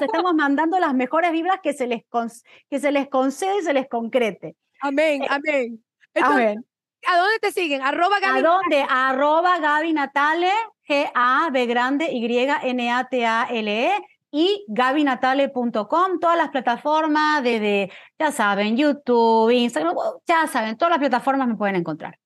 Estamos 0.00 0.34
mandando 0.34 0.78
las 0.78 0.94
mejores 0.94 1.32
vibras 1.32 1.60
que 1.62 1.72
se 1.72 1.86
les, 1.86 2.02
que 2.68 2.78
se 2.78 2.92
les 2.92 3.08
concede 3.08 3.58
y 3.58 3.62
se 3.62 3.72
les 3.72 3.88
concrete. 3.88 4.56
Amén, 4.80 5.22
eh, 5.22 5.26
amén. 5.28 5.84
amén. 6.22 6.64
¿A 7.06 7.16
dónde 7.18 7.38
te 7.40 7.52
siguen? 7.52 7.82
Arroba 7.82 8.20
Gaby. 8.20 8.38
¿A 8.38 8.42
dónde? 8.42 8.86
Arroba 8.88 9.58
Gaby 9.58 9.92
Natale, 9.92 10.52
G-A-B 10.86 11.66
grande, 11.66 12.08
Y-N-A-T-A-L-E 12.12 13.92
y 14.32 14.64
gabinatale.com, 14.68 16.20
todas 16.20 16.36
las 16.36 16.50
plataformas 16.50 17.42
de, 17.42 17.90
ya 18.18 18.30
saben, 18.30 18.76
YouTube, 18.76 19.50
Instagram, 19.50 19.96
ya 20.26 20.46
saben, 20.46 20.76
todas 20.76 20.90
las 20.90 21.00
plataformas 21.00 21.48
me 21.48 21.56
pueden 21.56 21.76
encontrar. 21.76 22.19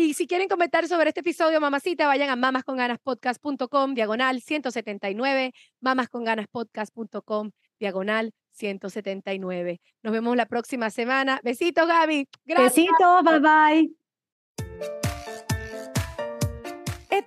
Y 0.00 0.14
si 0.14 0.28
quieren 0.28 0.46
comentar 0.46 0.86
sobre 0.86 1.08
este 1.08 1.20
episodio, 1.22 1.60
mamacita, 1.60 2.06
vayan 2.06 2.30
a 2.30 2.36
mamasconganaspodcast.com, 2.36 3.94
diagonal 3.94 4.40
179, 4.40 5.52
mamasconganaspodcast.com, 5.80 7.50
diagonal 7.80 8.32
179. 8.52 9.80
Nos 10.04 10.12
vemos 10.12 10.36
la 10.36 10.46
próxima 10.46 10.90
semana. 10.90 11.40
Besitos, 11.42 11.88
Gaby. 11.88 12.28
Gracias. 12.44 12.86
Bye 13.24 13.40
bye. 13.40 14.07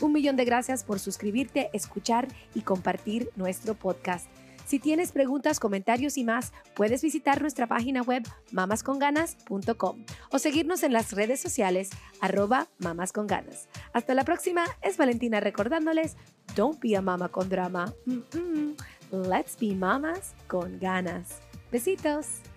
Un 0.00 0.12
millón 0.12 0.36
de 0.36 0.44
gracias 0.44 0.84
por 0.84 0.98
suscribirte, 0.98 1.70
escuchar 1.72 2.28
y 2.54 2.62
compartir 2.62 3.30
nuestro 3.36 3.74
podcast. 3.74 4.26
Si 4.70 4.78
tienes 4.78 5.10
preguntas, 5.10 5.58
comentarios 5.58 6.16
y 6.16 6.22
más, 6.22 6.52
puedes 6.74 7.02
visitar 7.02 7.40
nuestra 7.40 7.66
página 7.66 8.02
web 8.02 8.22
mamasconganas.com 8.52 10.04
o 10.30 10.38
seguirnos 10.38 10.84
en 10.84 10.92
las 10.92 11.12
redes 11.12 11.40
sociales 11.40 11.90
arroba 12.20 12.68
mamasconganas. 12.78 13.68
Hasta 13.92 14.14
la 14.14 14.24
próxima, 14.24 14.64
es 14.80 14.96
Valentina 14.96 15.40
recordándoles, 15.40 16.16
don't 16.54 16.80
be 16.80 16.96
a 16.96 17.02
mama 17.02 17.30
con 17.30 17.48
drama, 17.48 17.92
let's 19.10 19.56
be 19.58 19.74
mamas 19.74 20.34
con 20.46 20.78
ganas. 20.78 21.40
Besitos. 21.72 22.49